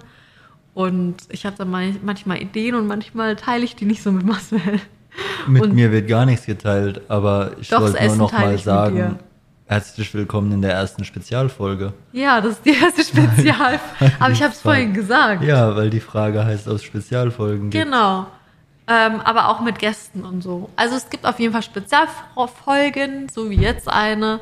Und 0.76 1.16
ich 1.30 1.48
habe 1.48 1.56
dann 1.58 1.72
manchmal 2.04 2.40
Ideen 2.40 2.76
und 2.76 2.86
manchmal 2.86 3.36
teile 3.36 3.64
ich 3.64 3.76
die 3.76 3.86
nicht 3.86 4.04
so 4.04 4.12
mit 4.12 4.28
Marcel. 4.28 4.80
Mit 5.48 5.64
und 5.64 5.74
mir 5.74 5.92
wird 5.92 6.08
gar 6.08 6.28
nichts 6.28 6.46
geteilt, 6.46 7.02
aber 7.08 7.54
ich 7.60 7.72
wollte 7.72 8.06
nur 8.06 8.16
noch 8.18 8.32
mal 8.32 8.58
sagen, 8.60 9.18
herzlich 9.68 10.14
willkommen 10.14 10.52
in 10.52 10.62
der 10.62 10.74
ersten 10.74 11.04
Spezialfolge. 11.04 11.94
Ja, 12.12 12.42
das 12.42 12.54
ist 12.54 12.66
die 12.66 12.76
erste 12.76 13.04
Spezialfolge. 13.06 14.16
aber 14.20 14.32
ich 14.32 14.44
habe 14.44 14.54
es 14.54 14.62
vorhin 14.62 14.94
gesagt. 14.94 15.44
Ja, 15.44 15.76
weil 15.76 15.90
die 15.90 16.00
Frage 16.00 16.46
heißt 16.46 16.68
aus 16.68 16.84
Spezialfolgen. 16.84 17.70
Gibt. 17.70 17.86
Genau. 17.86 18.28
Ähm, 18.88 19.20
aber 19.24 19.50
auch 19.50 19.62
mit 19.62 19.80
Gästen 19.80 20.24
und 20.24 20.42
so. 20.42 20.70
Also 20.76 20.96
es 20.96 21.10
gibt 21.10 21.26
auf 21.26 21.40
jeden 21.40 21.54
Fall 21.54 21.64
Spezialfolgen, 21.64 23.30
so 23.30 23.50
wie 23.50 23.56
jetzt 23.56 23.88
eine 23.90 24.40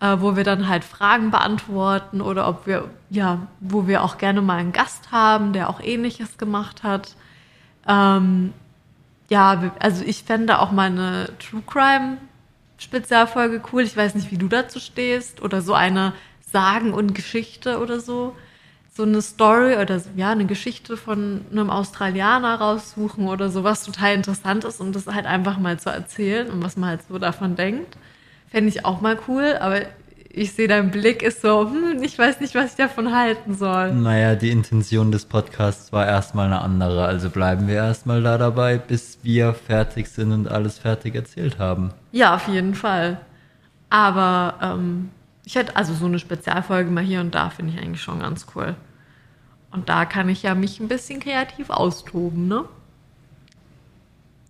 äh, 0.00 0.16
wo 0.20 0.36
wir 0.36 0.44
dann 0.44 0.68
halt 0.68 0.84
Fragen 0.84 1.30
beantworten 1.30 2.20
oder 2.20 2.48
ob 2.48 2.66
wir, 2.66 2.90
ja, 3.10 3.46
wo 3.60 3.86
wir 3.86 4.02
auch 4.02 4.18
gerne 4.18 4.42
mal 4.42 4.58
einen 4.58 4.72
Gast 4.72 5.10
haben, 5.12 5.52
der 5.52 5.70
auch 5.70 5.80
ähnliches 5.80 6.38
gemacht 6.38 6.82
hat. 6.82 7.16
Ähm, 7.88 8.52
ja, 9.28 9.72
also 9.80 10.04
ich 10.04 10.22
fände 10.24 10.58
auch 10.58 10.70
mal 10.70 10.86
eine 10.86 11.30
True 11.38 11.62
Crime 11.66 12.18
Spezialfolge 12.78 13.62
cool. 13.72 13.82
Ich 13.82 13.96
weiß 13.96 14.14
nicht, 14.14 14.30
wie 14.30 14.38
du 14.38 14.48
dazu 14.48 14.80
stehst 14.80 15.42
oder 15.42 15.62
so 15.62 15.74
eine 15.74 16.12
Sagen 16.52 16.92
und 16.92 17.14
Geschichte 17.14 17.78
oder 17.80 18.00
so. 18.00 18.34
So 18.94 19.02
eine 19.02 19.20
Story 19.20 19.76
oder 19.76 20.00
ja, 20.16 20.30
eine 20.30 20.46
Geschichte 20.46 20.96
von 20.96 21.44
einem 21.52 21.68
Australianer 21.68 22.54
raussuchen 22.54 23.28
oder 23.28 23.50
so, 23.50 23.62
was 23.62 23.84
total 23.84 24.14
interessant 24.14 24.64
ist 24.64 24.80
und 24.80 24.96
das 24.96 25.06
halt 25.06 25.26
einfach 25.26 25.58
mal 25.58 25.78
zu 25.78 25.90
erzählen 25.90 26.48
und 26.50 26.64
was 26.64 26.78
man 26.78 26.90
halt 26.90 27.00
so 27.06 27.18
davon 27.18 27.56
denkt. 27.56 27.98
Fände 28.48 28.70
ich 28.70 28.86
auch 28.86 29.02
mal 29.02 29.18
cool, 29.28 29.58
aber 29.60 29.82
ich 30.36 30.52
sehe, 30.52 30.68
dein 30.68 30.90
Blick 30.90 31.22
ist 31.22 31.40
so, 31.40 31.62
hm, 31.62 32.02
ich 32.02 32.18
weiß 32.18 32.40
nicht, 32.40 32.54
was 32.54 32.72
ich 32.72 32.76
davon 32.76 33.16
halten 33.16 33.54
soll. 33.54 33.94
Naja, 33.94 34.34
die 34.34 34.50
Intention 34.50 35.10
des 35.10 35.24
Podcasts 35.24 35.94
war 35.94 36.06
erstmal 36.06 36.46
eine 36.46 36.60
andere. 36.60 37.06
Also 37.06 37.30
bleiben 37.30 37.66
wir 37.68 37.76
erstmal 37.76 38.22
da 38.22 38.36
dabei, 38.36 38.76
bis 38.76 39.18
wir 39.22 39.54
fertig 39.54 40.08
sind 40.08 40.32
und 40.32 40.46
alles 40.46 40.78
fertig 40.78 41.14
erzählt 41.14 41.58
haben. 41.58 41.90
Ja, 42.12 42.34
auf 42.34 42.48
jeden 42.48 42.74
Fall. 42.74 43.18
Aber 43.88 44.58
ähm, 44.60 45.08
ich 45.46 45.54
hätte 45.54 45.74
also 45.74 45.94
so 45.94 46.04
eine 46.04 46.18
Spezialfolge 46.18 46.90
mal 46.90 47.02
hier 47.02 47.22
und 47.22 47.34
da, 47.34 47.48
finde 47.48 47.72
ich 47.72 47.80
eigentlich 47.80 48.02
schon 48.02 48.20
ganz 48.20 48.44
cool. 48.54 48.76
Und 49.70 49.88
da 49.88 50.04
kann 50.04 50.28
ich 50.28 50.42
ja 50.42 50.54
mich 50.54 50.80
ein 50.80 50.88
bisschen 50.88 51.18
kreativ 51.18 51.70
austoben, 51.70 52.46
ne? 52.46 52.66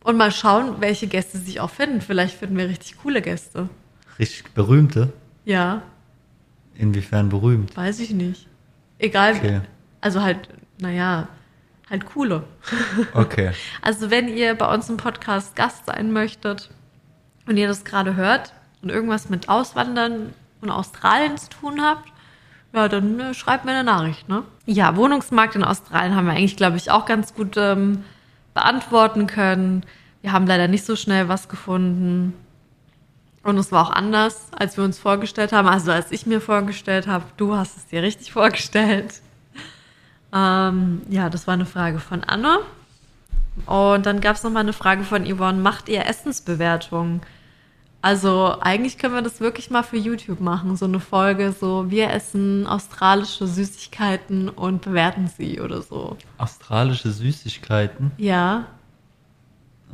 Und 0.03 0.17
mal 0.17 0.33
schauen, 0.33 0.81
welche 0.81 1.07
Gäste 1.07 1.39
sich 1.39 1.61
auch 1.61 1.71
finden. 1.71 2.01
Vielleicht 2.01 2.37
finden 2.37 2.57
wir 2.57 2.69
richtig 2.69 2.99
coole 2.99 3.23
Gäste. 3.23 3.69
Richtig 4.19 4.53
berühmte? 4.53 5.13
Ja. 5.47 5.83
Inwiefern 6.75 7.31
berühmt? 7.31 7.75
Weiß 7.75 8.01
ich 8.01 8.11
nicht. 8.11 8.47
Egal. 8.99 9.37
Okay. 9.37 9.61
Also 10.03 10.21
halt, 10.21 10.49
naja, 10.79 11.29
halt 11.89 12.05
coole. 12.07 12.45
Okay. 13.15 13.53
Also 13.81 14.11
wenn 14.11 14.29
ihr 14.29 14.55
bei 14.55 14.73
uns 14.75 14.91
im 14.91 14.97
Podcast 14.99 15.57
Gast 15.57 15.87
sein 15.87 16.13
möchtet 16.13 16.71
und 17.47 17.57
ihr 17.57 17.69
das 17.69 17.85
gerade 17.85 18.17
hört 18.17 18.53
und 18.83 18.91
irgendwas 18.91 19.31
mit 19.31 19.49
Auswandern 19.49 20.35
und 20.61 20.71
Australien 20.71 21.39
zu 21.39 21.49
tun 21.49 21.81
habt, 21.81 22.13
ja, 22.73 22.89
dann 22.89 23.19
äh, 23.21 23.35
schreibt 23.35 23.65
mir 23.65 23.71
eine 23.71 23.85
Nachricht, 23.85 24.29
ne? 24.29 24.43
Ja, 24.67 24.97
Wohnungsmarkt 24.97 25.55
in 25.55 25.65
Australien 25.65 26.15
haben 26.17 26.27
wir 26.27 26.33
eigentlich, 26.33 26.57
glaube 26.57 26.77
ich, 26.77 26.91
auch 26.91 27.07
ganz 27.07 27.33
gut 27.33 27.57
ähm, 27.57 28.05
beantworten 28.53 29.27
können. 29.27 29.87
Wir 30.21 30.33
haben 30.33 30.47
leider 30.47 30.67
nicht 30.67 30.85
so 30.85 30.97
schnell 30.97 31.29
was 31.29 31.49
gefunden. 31.49 32.35
Und 33.47 33.59
es 33.59 33.71
war 33.71 33.87
auch 33.87 33.91
anders, 33.93 34.49
als 34.53 34.77
wir 34.77 34.83
uns 34.85 34.99
vorgestellt 34.99 35.53
haben. 35.53 35.69
Also 35.69 35.93
als 35.93 36.11
ich 36.11 36.27
mir 36.27 36.41
vorgestellt 36.41 37.07
habe, 37.07 37.25
du 37.37 37.55
hast 37.55 37.77
es 37.77 37.87
dir 37.87 38.03
richtig 38.03 38.33
vorgestellt. 38.33 39.21
Ähm, 40.33 41.03
ja, 41.09 41.31
das 41.31 41.47
war 41.47 41.55
eine 41.55 41.67
Frage 41.67 42.01
von 42.01 42.25
Anne. 42.25 42.59
Und 43.65 44.05
dann 44.05 44.21
gab 44.21 44.37
es 44.37 44.43
nochmal 44.43 44.65
eine 44.65 44.73
Frage 44.73 45.05
von 45.05 45.25
Yvonne, 45.25 45.61
macht 45.61 45.89
ihr 45.89 46.05
Essensbewertungen? 46.07 47.23
Also 48.03 48.57
eigentlich 48.61 48.99
können 48.99 49.15
wir 49.15 49.23
das 49.23 49.41
wirklich 49.41 49.71
mal 49.71 49.83
für 49.83 49.97
YouTube 49.97 50.41
machen, 50.41 50.77
so 50.77 50.85
eine 50.85 51.01
Folge, 51.01 51.53
so 51.59 51.91
wir 51.91 52.11
essen 52.11 52.67
australische 52.67 53.47
Süßigkeiten 53.47 54.49
und 54.49 54.83
bewerten 54.83 55.29
sie 55.29 55.61
oder 55.61 55.83
so. 55.83 56.17
Australische 56.39 57.11
Süßigkeiten? 57.11 58.11
Ja, 58.19 58.67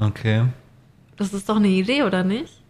Okay. 0.00 0.46
das 1.16 1.34
ist 1.34 1.48
doch 1.48 1.56
eine 1.56 1.68
Idee, 1.68 2.02
oder 2.02 2.24
nicht? 2.24 2.61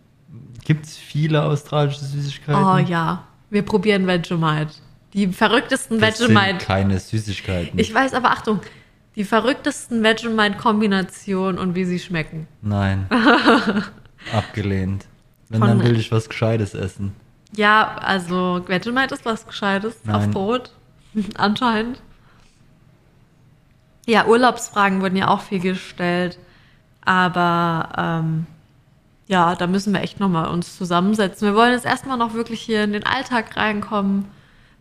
Gibt 0.65 0.87
es 0.87 0.97
viele 0.97 1.43
australische 1.45 2.05
Süßigkeiten? 2.05 2.63
Oh 2.65 2.79
ja, 2.79 3.25
wir 3.51 3.63
probieren 3.63 4.07
Vegemite. 4.07 4.73
Die 5.13 5.27
verrücktesten 5.29 6.01
das 6.01 6.19
sind 6.19 6.31
Vegemite. 6.35 6.65
keine 6.65 6.99
Süßigkeiten. 6.99 7.79
Ich 7.79 7.93
weiß, 7.93 8.15
aber 8.15 8.31
Achtung, 8.31 8.61
die 9.17 9.25
verrücktesten 9.25 10.03
Vegemite-Kombinationen 10.03 11.59
und 11.59 11.75
wie 11.75 11.85
sie 11.85 11.99
schmecken. 11.99 12.47
Nein. 12.63 13.07
Abgelehnt. 14.33 15.07
Wenn, 15.49 15.61
Von- 15.61 15.69
dann 15.69 15.83
will 15.85 15.97
ich 15.99 16.11
was 16.13 16.29
Gescheites 16.29 16.75
essen. 16.75 17.13
Ja, 17.55 17.97
also 17.97 18.63
Vegemite 18.67 19.15
ist 19.15 19.27
was 19.27 19.47
Gescheites 19.47 19.97
auf 20.09 20.23
Nein. 20.23 20.31
Brot. 20.31 20.71
Anscheinend. 21.37 22.01
Ja, 24.07 24.27
Urlaubsfragen 24.27 25.03
wurden 25.03 25.17
ja 25.17 25.29
auch 25.29 25.43
viel 25.43 25.61
gestellt. 25.61 26.39
Aber 27.05 27.89
ähm, 28.25 28.47
ja, 29.27 29.55
da 29.55 29.67
müssen 29.67 29.93
wir 29.93 30.03
echt 30.03 30.21
nochmal 30.21 30.49
uns 30.49 30.77
zusammensetzen. 30.77 31.49
Wir 31.49 31.55
wollen 31.55 31.73
jetzt 31.73 31.87
erstmal 31.87 32.19
noch 32.19 32.35
wirklich 32.35 32.61
hier 32.61 32.85
in 32.85 32.93
den 32.93 33.05
Alltag 33.05 33.57
reinkommen, 33.57 34.27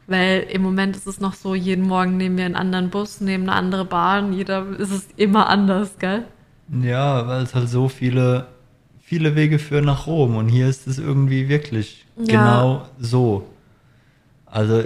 weil 0.08 0.48
im 0.52 0.62
Moment 0.62 0.96
ist 0.96 1.08
es 1.08 1.20
noch 1.20 1.34
so, 1.34 1.56
jeden 1.56 1.88
Morgen 1.88 2.18
nehmen 2.18 2.38
wir 2.38 2.46
einen 2.46 2.56
anderen 2.56 2.90
Bus, 2.90 3.22
nehmen 3.22 3.48
eine 3.50 3.58
andere 3.58 3.86
Bahn, 3.86 4.34
jeder 4.34 4.68
ist 4.78 4.92
es 4.92 5.08
immer 5.16 5.48
anders, 5.48 5.98
gell? 6.00 6.26
Ja, 6.82 7.28
weil 7.28 7.44
es 7.44 7.54
halt 7.56 7.70
so 7.70 7.88
viele, 7.88 8.48
viele 9.02 9.36
Wege 9.36 9.60
führen 9.60 9.86
nach 9.86 10.08
Rom 10.08 10.36
und 10.36 10.50
hier 10.50 10.68
ist 10.68 10.88
es 10.88 10.98
irgendwie 11.00 11.48
wirklich 11.50 12.06
Ja. 12.18 12.26
genau 12.26 12.86
so. 13.00 13.48
Also 14.46 14.84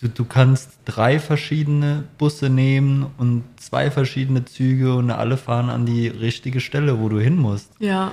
du, 0.00 0.08
du 0.08 0.24
kannst 0.24 0.78
drei 0.84 1.18
verschiedene 1.18 2.04
Busse 2.18 2.50
nehmen 2.50 3.06
und 3.16 3.44
zwei 3.56 3.90
verschiedene 3.90 4.44
Züge 4.44 4.94
und 4.94 5.10
alle 5.10 5.36
fahren 5.36 5.70
an 5.70 5.86
die 5.86 6.08
richtige 6.08 6.60
Stelle, 6.60 7.00
wo 7.00 7.08
du 7.08 7.18
hin 7.18 7.36
musst. 7.36 7.72
Ja. 7.78 8.12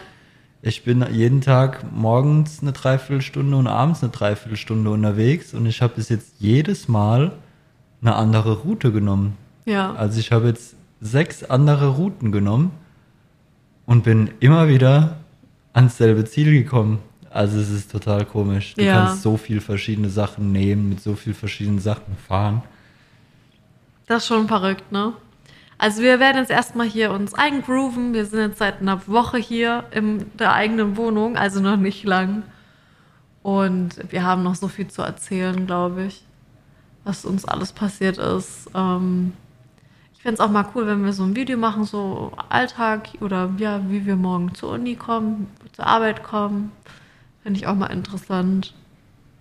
Ich 0.64 0.84
bin 0.84 1.04
jeden 1.12 1.42
Tag 1.42 1.92
morgens 1.92 2.62
eine 2.62 2.72
Dreiviertelstunde 2.72 3.58
und 3.58 3.68
abends 3.68 4.04
eine 4.04 4.12
Dreiviertelstunde 4.12 4.92
unterwegs 4.92 5.54
und 5.56 5.66
ich 5.66 5.82
habe 5.82 5.96
bis 5.96 6.10
jetzt 6.10 6.36
jedes 6.40 6.88
Mal 6.88 7.32
eine 8.02 8.16
andere 8.16 8.60
Route 8.60 8.92
genommen. 8.92 9.38
Ja. 9.66 9.94
Also 9.96 10.20
ich 10.20 10.32
habe 10.32 10.48
jetzt 10.50 10.76
sechs 11.00 11.44
andere 11.44 11.88
Routen 11.90 12.32
genommen 12.32 12.72
und 13.88 14.04
bin 14.04 14.30
immer 14.40 14.68
wieder 14.68 15.18
ans 15.74 15.98
selbe 15.98 16.26
Ziel 16.26 16.52
gekommen. 16.52 17.00
Also 17.32 17.60
es 17.60 17.72
ist 17.72 17.92
total 17.92 18.26
komisch. 18.26 18.76
Du 18.76 18.84
Ja. 18.84 18.94
kannst 19.06 19.24
so 19.24 19.38
viel 19.38 19.62
verschiedene 19.62 20.10
Sachen 20.10 20.52
nehmen, 20.52 20.90
mit 20.90 21.02
so 21.02 21.16
viel 21.16 21.34
verschiedenen 21.34 21.80
Sachen 21.80 22.16
fahren. 22.28 22.62
Das 24.06 24.24
ist 24.24 24.28
schon 24.28 24.48
verrückt, 24.48 24.92
ne? 24.92 25.14
Also 25.82 26.04
wir 26.04 26.20
werden 26.20 26.38
jetzt 26.38 26.52
erstmal 26.52 26.86
hier 26.86 27.10
uns 27.10 27.34
eingrooven. 27.34 28.14
Wir 28.14 28.28
sind 28.28 28.40
jetzt 28.40 28.60
seit 28.60 28.82
einer 28.82 29.08
Woche 29.08 29.40
hier 29.40 29.86
in 29.90 30.32
der 30.38 30.54
eigenen 30.54 30.96
Wohnung, 30.96 31.38
also 31.38 31.60
noch 31.60 31.76
nicht 31.76 32.04
lang. 32.04 32.44
Und 33.42 33.96
wir 34.12 34.24
haben 34.24 34.44
noch 34.44 34.54
so 34.54 34.68
viel 34.68 34.90
zu 34.90 35.02
erzählen, 35.02 35.66
glaube 35.66 36.04
ich, 36.04 36.24
was 37.04 37.26
uns 37.26 37.46
alles 37.46 37.72
passiert 37.72 38.20
ist. 38.20 38.70
Ähm, 38.76 39.34
ich 40.14 40.22
fände 40.22 40.36
es 40.36 40.40
auch 40.40 40.52
mal 40.52 40.68
cool, 40.76 40.86
wenn 40.86 41.04
wir 41.04 41.14
so 41.14 41.24
ein 41.24 41.36
Video 41.36 41.58
machen, 41.58 41.84
so 41.86 42.32
Alltag 42.50 43.10
oder 43.20 43.50
ja, 43.58 43.82
wie 43.90 44.06
wir 44.06 44.18
morgen 44.18 44.54
zur 44.54 44.74
Uni 44.74 44.96
kommen, 44.96 45.48
zur 45.72 45.88
Arbeit 45.88 46.22
kommen. 46.22 46.72
Fände 47.42 47.60
ich 47.60 47.66
auch 47.66 47.74
mal 47.74 47.88
interessant. 47.88 48.76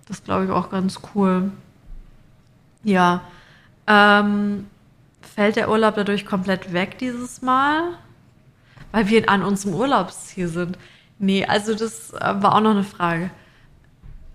Das 0.08 0.24
glaube 0.24 0.46
ich 0.46 0.50
auch 0.50 0.70
ganz 0.70 1.00
cool. 1.14 1.52
Ja. 2.82 3.20
Ähm, 3.86 4.68
fällt 5.22 5.56
der 5.56 5.70
Urlaub 5.70 5.94
dadurch 5.96 6.26
komplett 6.26 6.72
weg 6.72 6.98
dieses 6.98 7.42
Mal? 7.42 7.82
Weil 8.92 9.08
wir 9.08 9.28
an 9.28 9.42
unserem 9.42 9.74
Urlaubsziel 9.74 10.48
sind. 10.48 10.78
Nee, 11.18 11.44
also 11.44 11.74
das 11.74 12.12
äh, 12.14 12.34
war 12.42 12.54
auch 12.56 12.60
noch 12.60 12.70
eine 12.70 12.82
Frage. 12.84 13.30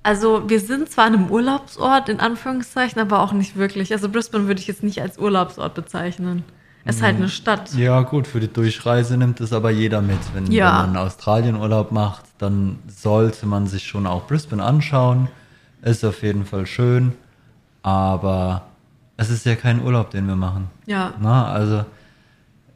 Also 0.03 0.47
wir 0.49 0.59
sind 0.59 0.89
zwar 0.91 1.05
an 1.05 1.15
einem 1.15 1.31
Urlaubsort, 1.31 2.09
in 2.09 2.19
Anführungszeichen, 2.19 3.01
aber 3.01 3.19
auch 3.21 3.33
nicht 3.33 3.55
wirklich. 3.57 3.91
Also 3.91 4.07
Brisbane 4.07 4.47
würde 4.47 4.61
ich 4.61 4.67
jetzt 4.67 4.83
nicht 4.83 5.01
als 5.01 5.17
Urlaubsort 5.17 5.73
bezeichnen. 5.73 6.43
Es 6.87 6.97
ist 6.97 7.01
halt 7.01 7.15
eine 7.15 7.29
Stadt. 7.29 7.73
Ja 7.73 8.01
gut, 8.01 8.27
für 8.27 8.39
die 8.39 8.47
Durchreise 8.47 9.17
nimmt 9.17 9.41
es 9.41 9.51
aber 9.51 9.71
jeder 9.71 10.03
mit. 10.03 10.19
Wenn, 10.35 10.51
Ja. 10.51 10.83
wenn 10.83 10.93
man 10.93 10.97
Australienurlaub 11.07 11.91
macht, 11.91 12.25
dann 12.37 12.77
sollte 12.87 13.47
man 13.47 13.65
sich 13.65 13.87
schon 13.87 14.05
auch 14.05 14.27
Brisbane 14.27 14.63
anschauen. 14.63 15.27
Ist 15.81 16.05
auf 16.05 16.21
jeden 16.21 16.45
Fall 16.45 16.67
schön, 16.67 17.13
aber 17.81 18.61
es 19.17 19.29
ist 19.29 19.45
ja 19.45 19.55
kein 19.55 19.81
Urlaub, 19.81 20.09
den 20.11 20.27
wir 20.27 20.35
machen. 20.35 20.67
Ja. 20.85 21.13
Na, 21.21 21.47
also 21.51 21.85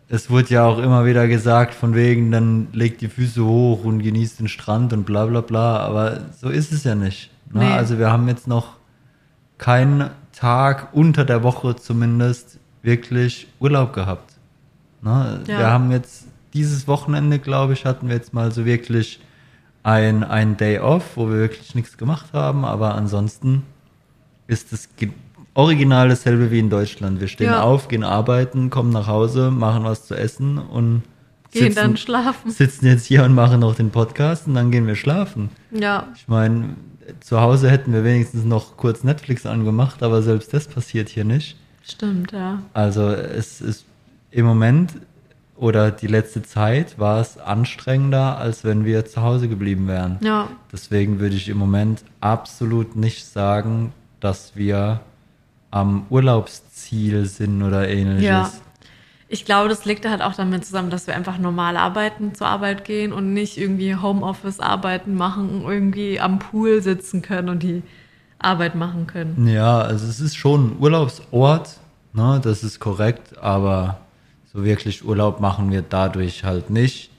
es 0.08 0.30
wurde 0.30 0.50
ja 0.50 0.66
auch 0.66 0.80
immer 0.80 1.06
wieder 1.06 1.28
gesagt, 1.28 1.74
von 1.74 1.94
wegen, 1.94 2.32
dann 2.32 2.68
legt 2.74 3.02
die 3.02 3.10
Füße 3.10 3.44
hoch 3.44 3.84
und 3.84 4.02
genießt 4.02 4.40
den 4.40 4.48
Strand 4.48 4.92
und 4.94 5.06
bla 5.06 5.26
bla 5.26 5.42
bla, 5.42 5.78
aber 5.78 6.22
so 6.40 6.50
ist 6.50 6.72
es 6.72 6.84
ja 6.84 6.96
nicht. 6.96 7.30
Na, 7.52 7.62
Nee. 7.62 7.74
Also 7.74 8.00
wir 8.00 8.12
haben 8.12 8.28
jetzt 8.28 8.48
noch 8.48 8.78
keinen 9.58 10.10
Tag 10.32 10.90
unter 10.94 11.26
der 11.26 11.44
Woche 11.44 11.76
zumindest 11.76 12.60
wirklich 12.82 13.48
Urlaub 13.60 13.94
gehabt. 13.94 14.34
Na, 15.02 15.40
Ja. 15.46 15.60
Wir 15.60 15.70
haben 15.70 15.92
jetzt 15.92 16.26
dieses 16.54 16.88
Wochenende, 16.88 17.38
glaube 17.38 17.74
ich, 17.74 17.86
hatten 17.86 18.08
wir 18.08 18.16
jetzt 18.16 18.34
mal 18.34 18.52
so 18.52 18.66
wirklich 18.66 19.20
ein, 19.84 20.24
ein 20.24 20.58
Day 20.58 20.80
off, 20.80 21.16
wo 21.16 21.30
wir 21.30 21.38
wirklich 21.38 21.76
nichts 21.76 21.98
gemacht 21.98 22.34
haben, 22.34 22.66
aber 22.66 22.96
ansonsten 22.96 23.64
ist 24.48 24.74
es 24.74 24.90
original 25.54 26.10
dasselbe 26.10 26.52
wie 26.52 26.60
in 26.60 26.70
Deutschland. 26.70 27.20
Wir 27.20 27.28
stehen 27.28 27.48
Ja. 27.52 27.62
auf, 27.64 27.88
gehen 27.88 28.04
arbeiten, 28.04 28.70
kommen 28.70 28.92
nach 28.92 29.08
Hause, 29.08 29.52
machen 29.52 29.84
was 29.84 30.06
zu 30.08 30.16
essen 30.16 30.58
und 30.58 31.04
Gehen 31.52 31.74
dann 31.74 31.98
schlafen. 31.98 32.52
sitzen 32.52 32.86
jetzt 32.86 33.06
hier 33.06 33.24
und 33.24 33.34
machen 33.34 33.60
noch 33.62 33.76
den 33.76 33.90
Podcast 33.90 34.48
und 34.48 34.54
dann 34.54 34.70
gehen 34.72 34.86
wir 34.88 34.96
schlafen. 34.96 35.50
Ja. 35.72 36.08
Ich 36.16 36.28
meine, 36.28 36.76
zu 37.22 37.42
Hause 37.42 37.70
hätten 37.72 37.92
wir 37.92 38.04
wenigstens 38.04 38.46
noch 38.46 38.78
kurz 38.78 39.04
Netflix 39.04 39.46
angemacht, 39.48 40.04
aber 40.04 40.22
selbst 40.22 40.54
das 40.54 40.68
passiert 40.68 41.10
hier 41.10 41.26
nicht. 41.26 41.58
Stimmt, 41.84 42.32
ja. 42.32 42.60
Also 42.74 43.08
es 43.10 43.62
ist 43.62 43.86
im 44.30 44.46
Moment 44.46 44.92
oder 45.56 45.90
die 45.92 46.08
letzte 46.08 46.44
Zeit 46.44 47.00
war 47.00 47.20
es 47.20 47.38
anstrengender, 47.40 48.38
als 48.38 48.64
wenn 48.64 48.86
wir 48.86 49.06
zu 49.06 49.22
Hause 49.24 49.50
geblieben 49.50 49.88
wären. 49.88 50.20
Ja. 50.22 50.48
Deswegen 50.72 51.20
würde 51.20 51.36
ich 51.36 51.50
im 51.50 51.58
Moment 51.58 52.04
absolut 52.22 52.96
nicht 52.96 53.26
sagen, 53.26 53.92
dass 54.20 54.56
wir 54.56 55.00
am 55.72 56.06
Urlaubsziel 56.10 57.26
sind 57.26 57.62
oder 57.62 57.88
ähnliches. 57.88 58.24
Ja. 58.24 58.52
Ich 59.32 59.46
glaube, 59.46 59.70
das 59.70 59.86
liegt 59.86 60.08
halt 60.08 60.24
auch 60.24 60.34
damit 60.34 60.66
zusammen, 60.66 60.90
dass 60.90 61.06
wir 61.06 61.16
einfach 61.16 61.38
normal 61.38 61.78
arbeiten, 61.78 62.34
zur 62.34 62.48
Arbeit 62.48 62.84
gehen 62.84 63.14
und 63.14 63.34
nicht 63.34 63.60
irgendwie 63.60 63.96
Homeoffice-Arbeiten 63.96 65.14
machen, 65.14 65.64
irgendwie 65.68 66.20
am 66.20 66.40
Pool 66.40 66.82
sitzen 66.82 67.22
können 67.22 67.50
und 67.50 67.62
die 67.62 67.84
Arbeit 68.40 68.74
machen 68.74 69.06
können. 69.06 69.48
Ja, 69.48 69.82
also 69.82 70.08
es 70.08 70.20
ist 70.20 70.36
schon 70.36 70.72
ein 70.72 70.78
Urlaubsort, 70.80 71.78
ne, 72.14 72.42
das 72.44 72.64
ist 72.64 72.80
korrekt, 72.80 73.38
aber 73.38 74.00
so 74.52 74.64
wirklich 74.64 75.06
Urlaub 75.06 75.40
machen 75.40 75.72
wir 75.72 75.84
dadurch 75.84 76.44
halt 76.44 76.72
nicht. 76.72 77.12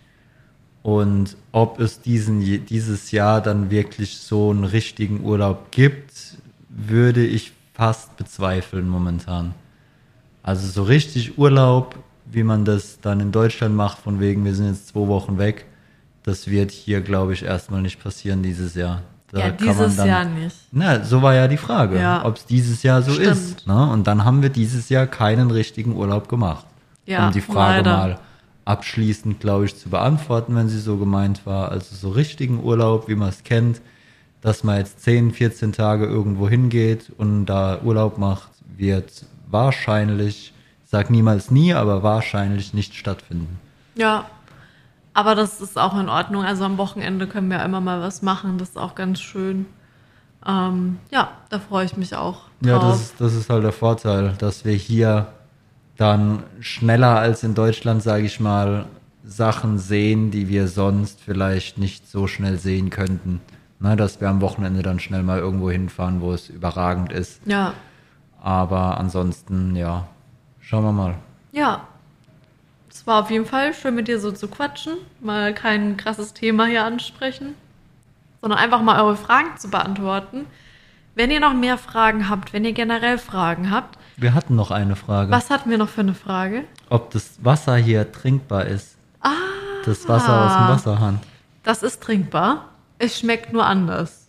Und 0.82 1.36
ob 1.52 1.78
es 1.78 2.00
diesen, 2.00 2.40
dieses 2.66 3.12
Jahr 3.12 3.40
dann 3.40 3.70
wirklich 3.70 4.16
so 4.18 4.50
einen 4.50 4.64
richtigen 4.64 5.22
Urlaub 5.22 5.70
gibt, 5.70 6.38
würde 6.68 7.24
ich 7.24 7.52
fast 7.80 8.14
bezweifeln 8.18 8.86
momentan. 8.90 9.54
Also 10.42 10.66
so 10.68 10.82
richtig 10.82 11.38
Urlaub, 11.38 11.94
wie 12.30 12.42
man 12.42 12.66
das 12.66 13.00
dann 13.00 13.20
in 13.20 13.32
Deutschland 13.32 13.74
macht, 13.74 13.96
von 14.00 14.20
wegen, 14.20 14.44
wir 14.44 14.54
sind 14.54 14.66
jetzt 14.66 14.88
zwei 14.88 15.06
Wochen 15.08 15.38
weg, 15.38 15.64
das 16.22 16.46
wird 16.48 16.72
hier, 16.72 17.00
glaube 17.00 17.32
ich, 17.32 17.42
erstmal 17.42 17.80
nicht 17.80 17.98
passieren 18.02 18.42
dieses 18.42 18.74
Jahr. 18.74 19.00
Da 19.32 19.38
ja, 19.46 19.50
dieses 19.52 19.96
dann- 19.96 20.08
Jahr 20.08 20.24
nicht. 20.26 20.56
na, 20.72 21.02
so 21.04 21.22
war 21.22 21.32
ja 21.34 21.48
die 21.48 21.56
Frage, 21.56 21.98
Ja. 21.98 22.22
ob 22.26 22.36
es 22.36 22.44
dieses 22.44 22.82
Jahr 22.82 23.00
so 23.00 23.12
Stimmt. 23.12 23.28
ist. 23.28 23.66
Ne? 23.66 23.90
Und 23.90 24.06
dann 24.06 24.26
haben 24.26 24.42
wir 24.42 24.50
dieses 24.50 24.90
Jahr 24.90 25.06
keinen 25.06 25.50
richtigen 25.50 25.96
Urlaub 25.96 26.28
gemacht. 26.28 26.66
Ja, 27.06 27.28
um 27.28 27.32
die 27.32 27.40
Frage 27.40 27.76
leider. 27.78 27.96
mal 27.96 28.18
abschließend, 28.66 29.40
glaube 29.40 29.64
ich, 29.64 29.74
zu 29.78 29.88
beantworten, 29.88 30.54
wenn 30.54 30.68
sie 30.68 30.80
so 30.80 30.98
gemeint 30.98 31.46
war. 31.46 31.70
Also 31.72 31.96
so 31.96 32.10
richtigen 32.10 32.62
Urlaub, 32.62 33.08
wie 33.08 33.14
man 33.14 33.30
es 33.30 33.42
kennt, 33.42 33.80
dass 34.40 34.64
man 34.64 34.79
jetzt 34.79 35.00
10, 35.00 35.33
14 35.33 35.72
Tage 35.72 36.07
irgendwo 36.07 36.48
hingeht 36.48 37.12
und 37.16 37.46
da 37.46 37.81
Urlaub 37.83 38.18
macht, 38.18 38.50
wird 38.76 39.24
wahrscheinlich, 39.48 40.53
ich 40.85 40.90
sag 40.90 41.11
niemals 41.11 41.50
nie, 41.50 41.74
aber 41.74 42.03
wahrscheinlich 42.03 42.72
nicht 42.74 42.94
stattfinden. 42.94 43.59
Ja. 43.94 44.26
Aber 45.12 45.35
das 45.35 45.61
ist 45.61 45.76
auch 45.76 45.98
in 45.98 46.09
Ordnung. 46.09 46.44
Also 46.44 46.64
am 46.64 46.79
Wochenende 46.79 47.26
können 47.26 47.50
wir 47.50 47.62
immer 47.64 47.81
mal 47.81 48.00
was 48.00 48.22
machen. 48.22 48.59
Das 48.59 48.70
ist 48.70 48.79
auch 48.79 48.94
ganz 48.94 49.20
schön. 49.20 49.66
Ähm, 50.46 50.98
ja, 51.11 51.33
da 51.48 51.59
freue 51.59 51.85
ich 51.85 51.96
mich 51.96 52.14
auch. 52.14 52.42
Ja, 52.64 52.79
drauf. 52.79 52.92
das 52.92 53.00
ist, 53.00 53.20
das 53.20 53.35
ist 53.35 53.50
halt 53.50 53.64
der 53.64 53.72
Vorteil, 53.72 54.35
dass 54.38 54.64
wir 54.64 54.72
hier 54.72 55.26
dann 55.96 56.44
schneller 56.61 57.18
als 57.18 57.42
in 57.42 57.55
Deutschland, 57.55 58.03
sage 58.03 58.24
ich 58.24 58.40
mal, 58.40 58.87
Sachen 59.24 59.79
sehen, 59.79 60.31
die 60.31 60.48
wir 60.48 60.66
sonst 60.68 61.20
vielleicht 61.20 61.76
nicht 61.76 62.11
so 62.11 62.26
schnell 62.26 62.59
sehen 62.59 62.88
könnten. 62.88 63.40
Na, 63.80 63.96
dass 63.96 64.20
wir 64.20 64.28
am 64.28 64.40
Wochenende 64.42 64.82
dann 64.82 65.00
schnell 65.00 65.22
mal 65.22 65.38
irgendwo 65.38 65.70
hinfahren, 65.70 66.20
wo 66.20 66.32
es 66.32 66.48
überragend 66.50 67.12
ist. 67.12 67.40
Ja. 67.46 67.72
Aber 68.42 68.98
ansonsten, 68.98 69.74
ja, 69.74 70.06
schauen 70.60 70.84
wir 70.84 70.92
mal. 70.92 71.14
Ja. 71.52 71.86
Es 72.90 73.06
war 73.06 73.22
auf 73.22 73.30
jeden 73.30 73.46
Fall 73.46 73.72
schön 73.72 73.94
mit 73.94 74.08
dir 74.08 74.20
so 74.20 74.32
zu 74.32 74.48
quatschen, 74.48 74.94
mal 75.20 75.54
kein 75.54 75.96
krasses 75.96 76.34
Thema 76.34 76.66
hier 76.66 76.84
ansprechen, 76.84 77.54
sondern 78.42 78.58
einfach 78.58 78.82
mal 78.82 79.00
eure 79.00 79.16
Fragen 79.16 79.56
zu 79.56 79.70
beantworten. 79.70 80.46
Wenn 81.14 81.30
ihr 81.30 81.40
noch 81.40 81.54
mehr 81.54 81.78
Fragen 81.78 82.28
habt, 82.28 82.52
wenn 82.52 82.64
ihr 82.64 82.72
generell 82.72 83.16
Fragen 83.18 83.70
habt, 83.70 83.98
Wir 84.16 84.34
hatten 84.34 84.56
noch 84.56 84.70
eine 84.70 84.96
Frage. 84.96 85.30
was 85.30 85.50
hatten 85.50 85.70
wir 85.70 85.78
noch 85.78 85.88
für 85.88 86.00
eine 86.02 86.14
Frage? 86.14 86.64
Ob 86.90 87.10
das 87.12 87.38
Wasser 87.42 87.76
hier 87.76 88.10
trinkbar 88.12 88.66
ist. 88.66 88.96
Ah, 89.22 89.30
Das 89.84 90.06
Wasser 90.08 90.44
aus 90.46 90.56
dem 90.56 90.68
Wasserhahn. 90.74 91.20
das 91.62 91.82
ist 91.82 92.02
trinkbar. 92.02 92.66
Es 93.02 93.18
schmeckt 93.18 93.52
nur 93.52 93.64
anders. 93.66 94.28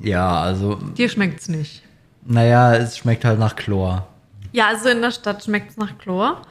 Ja, 0.00 0.40
also, 0.40 0.74
Dir 0.74 1.08
schmeckt 1.08 1.40
es 1.40 1.48
nicht. 1.48 1.82
naja, 2.26 2.74
es 2.74 2.98
schmeckt 2.98 3.24
halt 3.24 3.38
nach 3.38 3.54
Chlor. 3.56 4.06
Ja, 4.52 4.66
also 4.68 4.88
in 4.88 5.00
der 5.00 5.12
Stadt 5.12 5.44
schmeckt 5.44 5.70
es 5.70 5.76
nach 5.76 5.96
Chlor. 5.98 6.42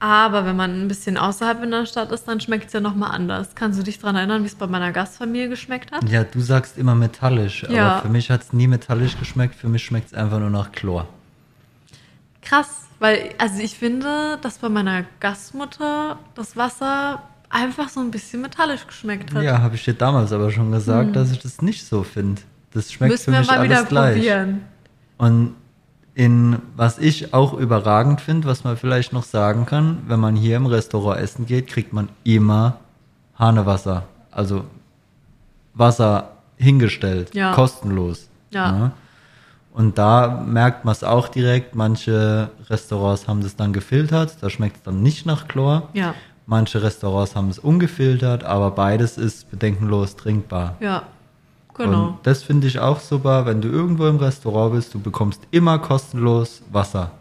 Aber 0.00 0.44
wenn 0.44 0.56
man 0.56 0.82
ein 0.82 0.88
bisschen 0.88 1.16
außerhalb 1.16 1.62
in 1.62 1.70
der 1.70 1.86
Stadt 1.86 2.10
ist, 2.10 2.26
dann 2.26 2.40
schmeckt 2.40 2.66
es 2.66 2.72
ja 2.72 2.80
nochmal 2.80 3.12
anders. 3.12 3.54
Kannst 3.54 3.78
du 3.78 3.84
dich 3.84 3.98
daran 4.00 4.16
erinnern, 4.16 4.42
wie 4.42 4.46
es 4.48 4.54
bei 4.56 4.66
meiner 4.66 4.90
Gastfamilie 4.92 5.48
geschmeckt 5.48 5.92
hat? 5.92 6.08
Ja, 6.10 6.24
du 6.24 6.40
sagst 6.40 6.76
immer 6.76 6.94
metallisch, 6.96 7.64
Ja. 7.70 7.92
aber 7.92 8.02
für 8.02 8.08
mich 8.08 8.30
hat 8.30 8.42
es 8.42 8.52
nie 8.52 8.66
metallisch 8.66 9.16
geschmeckt. 9.18 9.54
Für 9.54 9.68
mich 9.68 9.84
schmeckt 9.84 10.08
es 10.08 10.14
einfach 10.14 10.40
nur 10.40 10.50
nach 10.50 10.72
Chlor. 10.72 11.06
Krass, 12.42 12.86
weil, 12.98 13.30
also 13.38 13.60
ich 13.60 13.78
finde, 13.78 14.38
dass 14.42 14.58
bei 14.58 14.68
meiner 14.68 15.04
Gastmutter 15.20 16.18
das 16.34 16.56
Wasser 16.56 17.22
einfach 17.54 17.88
so 17.88 18.00
ein 18.00 18.10
bisschen 18.10 18.42
metallisch 18.42 18.86
geschmeckt 18.86 19.32
hat. 19.34 19.42
Ja, 19.42 19.62
habe 19.62 19.76
ich 19.76 19.84
dir 19.84 19.94
damals 19.94 20.32
aber 20.32 20.50
schon 20.50 20.72
gesagt, 20.72 21.14
dass 21.16 21.30
ich 21.30 21.38
das 21.40 21.62
nicht 21.62 21.86
so 21.86 22.02
finde. 22.02 22.42
Das 22.72 22.92
schmeckt 22.92 23.12
Müssen 23.12 23.24
für 23.26 23.32
wir 23.32 23.38
mich 23.40 23.48
mal 23.48 23.62
wieder 23.62 23.76
alles 23.78 23.88
gleich. 23.88 24.14
probieren. 24.16 24.60
Und 25.16 25.54
in 26.14 26.58
was 26.76 26.98
ich 26.98 27.32
auch 27.32 27.54
überragend 27.54 28.20
finde, 28.20 28.46
was 28.48 28.64
man 28.64 28.76
vielleicht 28.76 29.12
noch 29.12 29.24
sagen 29.24 29.66
kann, 29.66 29.98
wenn 30.06 30.20
man 30.20 30.36
hier 30.36 30.56
im 30.56 30.66
Restaurant 30.66 31.20
essen 31.20 31.46
geht, 31.46 31.66
kriegt 31.68 31.92
man 31.92 32.08
immer 32.24 32.78
Hanewasser. 33.38 34.04
Also 34.30 34.64
Wasser 35.74 36.30
hingestellt, 36.56 37.34
Ja. 37.34 37.52
kostenlos. 37.52 38.28
Ja. 38.50 38.72
Ne? 38.72 38.92
Und 39.72 39.98
da 39.98 40.42
merkt 40.46 40.84
man 40.84 40.92
es 40.92 41.02
auch 41.02 41.26
direkt. 41.28 41.74
Manche 41.74 42.50
Restaurants 42.70 43.26
haben 43.26 43.42
das 43.42 43.56
dann 43.56 43.72
gefiltert, 43.72 44.36
da 44.40 44.50
schmeckt 44.50 44.76
es 44.76 44.82
dann 44.84 45.02
nicht 45.02 45.26
nach 45.26 45.48
Chlor. 45.48 45.88
Ja, 45.94 46.14
Manche 46.46 46.82
Restaurants 46.82 47.34
haben 47.34 47.48
es 47.48 47.58
ungefiltert, 47.58 48.44
aber 48.44 48.70
beides 48.70 49.16
ist 49.16 49.50
bedenkenlos 49.50 50.16
trinkbar. 50.16 50.76
ja, 50.80 51.04
genau. 51.74 52.08
Und 52.08 52.18
das 52.24 52.42
finde 52.42 52.66
ich 52.66 52.78
auch 52.78 53.00
super, 53.00 53.46
wenn 53.46 53.60
du 53.62 53.68
irgendwo 53.68 54.06
im 54.06 54.16
Restaurant 54.16 54.74
bist, 54.74 54.92
du 54.94 55.00
bekommst 55.00 55.40
immer 55.50 55.78
kostenlos 55.78 56.62
Wasser. 56.70 57.12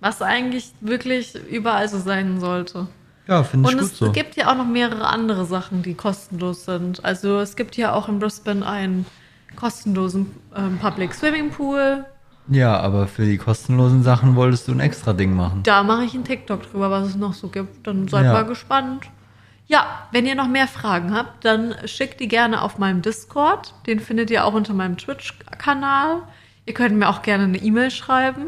Was 0.00 0.22
eigentlich 0.22 0.72
wirklich 0.80 1.34
überall 1.50 1.88
so 1.88 1.98
sein 1.98 2.40
sollte. 2.40 2.86
Ja, 3.26 3.42
finde 3.42 3.68
ich 3.68 3.74
Und 3.74 3.82
gut 3.82 3.92
es 3.92 3.98
so. 3.98 4.12
gibt 4.12 4.36
ja 4.36 4.50
auch 4.50 4.56
noch 4.56 4.66
mehrere 4.66 5.06
andere 5.06 5.44
Sachen, 5.44 5.82
die 5.82 5.92
kostenlos 5.94 6.64
sind. 6.64 7.04
Also 7.04 7.40
es 7.40 7.56
gibt 7.56 7.76
ja 7.76 7.92
auch 7.92 8.08
in 8.08 8.18
Brisbane 8.18 8.64
einen 8.66 9.04
kostenlosen 9.56 10.30
ähm, 10.56 10.78
Public 10.78 11.12
Swimming 11.12 11.50
Pool. 11.50 12.06
Ja, 12.50 12.80
aber 12.80 13.06
für 13.06 13.26
die 13.26 13.36
kostenlosen 13.36 14.02
Sachen 14.02 14.34
wolltest 14.34 14.68
du 14.68 14.72
ein 14.72 14.80
extra 14.80 15.12
Ding 15.12 15.36
machen. 15.36 15.62
Da 15.64 15.82
mache 15.82 16.04
ich 16.04 16.14
einen 16.14 16.24
TikTok 16.24 16.62
drüber, 16.70 16.90
was 16.90 17.08
es 17.08 17.14
noch 17.16 17.34
so 17.34 17.48
gibt. 17.48 17.86
Dann 17.86 18.08
seid 18.08 18.24
Ja. 18.24 18.32
mal 18.32 18.46
gespannt. 18.46 19.04
Ja, 19.66 19.84
wenn 20.12 20.24
ihr 20.26 20.34
noch 20.34 20.48
mehr 20.48 20.66
Fragen 20.66 21.12
habt, 21.14 21.44
dann 21.44 21.74
schickt 21.84 22.20
die 22.20 22.28
gerne 22.28 22.62
auf 22.62 22.78
meinem 22.78 23.02
Discord. 23.02 23.74
Den 23.86 24.00
findet 24.00 24.30
ihr 24.30 24.46
auch 24.46 24.54
unter 24.54 24.72
meinem 24.72 24.96
Twitch-Kanal. 24.96 26.22
Ihr 26.64 26.72
könnt 26.72 26.96
mir 26.96 27.10
auch 27.10 27.20
gerne 27.20 27.44
eine 27.44 27.58
E-Mail 27.58 27.90
schreiben 27.90 28.46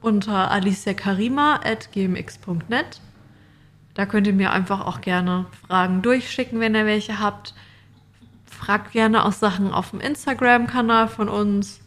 unter 0.00 0.50
aliciakarima.gmx.net. 0.50 3.00
Da 3.94 4.06
könnt 4.06 4.26
ihr 4.26 4.32
mir 4.32 4.50
einfach 4.52 4.80
auch 4.86 5.02
gerne 5.02 5.44
Fragen 5.66 6.00
durchschicken, 6.00 6.58
wenn 6.60 6.74
ihr 6.74 6.86
welche 6.86 7.20
habt. 7.20 7.52
Fragt 8.46 8.92
gerne 8.92 9.26
auch 9.26 9.32
Sachen 9.32 9.70
auf 9.72 9.90
dem 9.90 10.00
Instagram-Kanal 10.00 11.08
von 11.08 11.28
uns. 11.28 11.80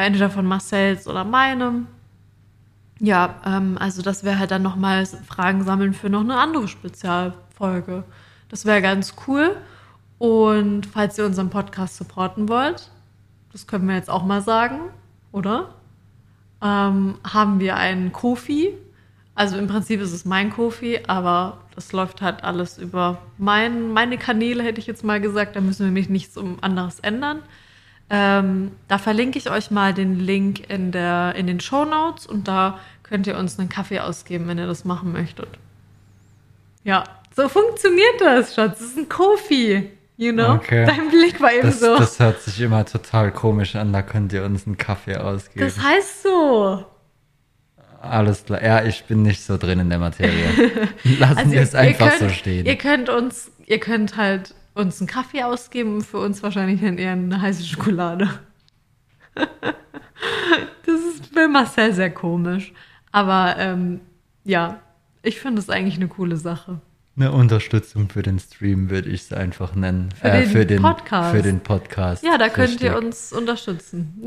Entweder 0.00 0.30
von 0.30 0.46
Marcells 0.46 1.06
oder 1.06 1.24
meinem. 1.24 1.86
Ja, 3.00 3.40
ähm, 3.46 3.76
also 3.78 4.02
das 4.02 4.24
wäre 4.24 4.38
halt 4.38 4.50
dann 4.50 4.62
nochmal 4.62 5.06
Fragen 5.06 5.64
sammeln 5.64 5.94
für 5.94 6.10
noch 6.10 6.20
eine 6.20 6.36
andere 6.36 6.68
Spezialfolge. 6.68 8.04
Das 8.48 8.66
wäre 8.66 8.82
ganz 8.82 9.14
cool. 9.26 9.56
Und 10.18 10.84
falls 10.86 11.16
ihr 11.16 11.24
unseren 11.24 11.48
Podcast 11.48 11.96
supporten 11.96 12.48
wollt, 12.50 12.90
das 13.52 13.66
können 13.66 13.88
wir 13.88 13.94
jetzt 13.94 14.10
auch 14.10 14.24
mal 14.24 14.42
sagen, 14.42 14.80
oder? 15.32 15.74
Ähm, 16.62 17.14
haben 17.24 17.58
wir 17.58 17.76
einen 17.76 18.12
Kofi. 18.12 18.74
Also 19.34 19.56
im 19.56 19.66
Prinzip 19.66 20.02
ist 20.02 20.12
es 20.12 20.26
mein 20.26 20.50
Kofi, 20.50 21.00
aber 21.06 21.58
das 21.74 21.92
läuft 21.92 22.20
halt 22.20 22.44
alles 22.44 22.76
über 22.76 23.16
mein, 23.38 23.92
meine 23.94 24.18
Kanäle, 24.18 24.62
hätte 24.62 24.80
ich 24.80 24.86
jetzt 24.86 25.02
mal 25.04 25.22
gesagt. 25.22 25.56
Da 25.56 25.62
müssen 25.62 25.86
wir 25.86 25.92
mich 25.92 26.10
nichts 26.10 26.36
um 26.36 26.58
anderes 26.60 27.00
ändern. 27.00 27.38
Ähm, 28.10 28.72
da 28.88 28.98
verlinke 28.98 29.38
ich 29.38 29.50
euch 29.50 29.70
mal 29.70 29.94
den 29.94 30.18
Link 30.18 30.68
in, 30.68 30.90
der, 30.90 31.34
in 31.36 31.46
den 31.46 31.60
Show 31.60 31.84
Notes 31.84 32.26
und 32.26 32.48
da 32.48 32.78
könnt 33.04 33.26
ihr 33.28 33.36
uns 33.38 33.58
einen 33.58 33.68
Kaffee 33.68 34.00
ausgeben, 34.00 34.48
wenn 34.48 34.58
ihr 34.58 34.66
das 34.66 34.84
machen 34.84 35.12
möchtet. 35.12 35.48
Ja, 36.82 37.04
so 37.36 37.48
funktioniert 37.48 38.20
das, 38.20 38.54
Schatz. 38.54 38.78
Das 38.78 38.88
ist 38.88 38.98
ein 38.98 39.08
Kofi, 39.08 39.90
you 40.16 40.32
know? 40.32 40.54
Okay. 40.54 40.84
Dein 40.86 41.08
Blick 41.10 41.40
war 41.40 41.52
eben 41.52 41.68
Das, 41.68 41.80
so. 41.80 41.96
das 41.96 42.18
hört 42.18 42.40
sich 42.40 42.60
immer 42.60 42.84
total 42.84 43.30
komisch 43.30 43.76
an, 43.76 43.92
da 43.92 44.02
könnt 44.02 44.32
ihr 44.32 44.44
uns 44.44 44.66
einen 44.66 44.76
Kaffee 44.76 45.16
ausgeben. 45.16 45.64
das 45.64 45.80
heißt 45.80 46.22
so. 46.24 46.84
Alles 48.02 48.44
klar. 48.46 48.64
Ja, 48.64 48.82
ich 48.84 49.04
bin 49.04 49.22
nicht 49.22 49.42
so 49.44 49.58
drin 49.58 49.78
in 49.78 49.90
der 49.90 49.98
Materie. 49.98 50.46
Lassen 51.18 51.38
Also 51.38 51.50
wir 51.52 51.60
es 51.60 51.74
einfach 51.74 52.08
könnt, 52.08 52.18
so 52.20 52.28
stehen. 52.30 52.64
Ihr 52.66 52.76
könnt 52.76 53.08
uns, 53.10 53.52
ihr 53.66 53.78
könnt 53.78 54.16
halt 54.16 54.54
uns 54.74 55.00
einen 55.00 55.08
Kaffee 55.08 55.42
ausgeben 55.42 55.94
und 55.94 56.02
für 56.06 56.18
uns 56.18 56.42
wahrscheinlich 56.42 56.80
dann 56.80 56.98
eher 56.98 57.12
eine 57.12 57.40
heiße 57.40 57.64
Schokolade. 57.64 58.28
das 59.34 61.00
ist 61.00 61.26
für 61.32 61.48
Marcel 61.48 61.92
sehr 61.92 62.10
komisch. 62.10 62.72
Aber 63.12 63.56
ähm, 63.58 64.00
ja, 64.44 64.80
ich 65.22 65.40
finde 65.40 65.60
es 65.60 65.68
eigentlich 65.68 65.96
eine 65.96 66.08
coole 66.08 66.36
Sache. 66.36 66.80
Eine 67.16 67.32
Unterstützung 67.32 68.08
für 68.08 68.22
den 68.22 68.38
Stream 68.38 68.88
würde 68.88 69.10
ich 69.10 69.22
es 69.22 69.32
einfach 69.32 69.74
nennen. 69.74 70.08
Für 70.14 70.30
den 70.30 70.48
für 70.48 70.64
den 70.64 70.80
Podcast. 70.80 71.30
Für 71.36 71.42
den 71.42 71.60
Podcast. 71.60 72.24
Ja, 72.24 72.38
da 72.38 72.48
könnt 72.48 72.80
ihr 72.80 72.96
uns 72.96 73.32
unterstützen. 73.32 74.24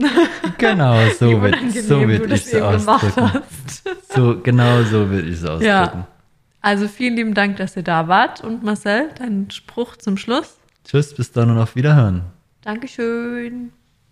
Genau, 0.59 0.99
so 1.19 1.41
wird 1.41 1.55
unangenehm 1.55 1.83
so 1.83 1.99
du 2.01 2.07
würd 2.07 2.31
das 2.31 2.47
ich 2.47 2.53
es 2.53 2.61
ausdrücken. 2.61 3.41
So, 4.13 4.39
genau 4.43 4.83
so 4.83 5.09
würde 5.09 5.27
ich 5.27 5.35
es 5.35 5.45
ausdrücken. 5.45 5.65
Ja. 5.65 6.07
Also 6.63 6.87
vielen 6.87 7.17
lieben 7.17 7.33
Dank, 7.33 7.57
dass 7.57 7.75
ihr 7.75 7.83
da 7.83 8.07
wart. 8.07 8.41
Und 8.41 8.63
Marcel, 8.63 9.09
dein 9.19 9.51
Spruch 9.51 9.97
zum 9.97 10.17
Schluss. 10.17 10.57
Tschüss, 10.85 11.13
bis 11.13 11.31
dann 11.31 11.51
und 11.51 11.57
auf 11.57 11.75
Wiederhören. 11.75 12.23
Dankeschön. 12.61 13.73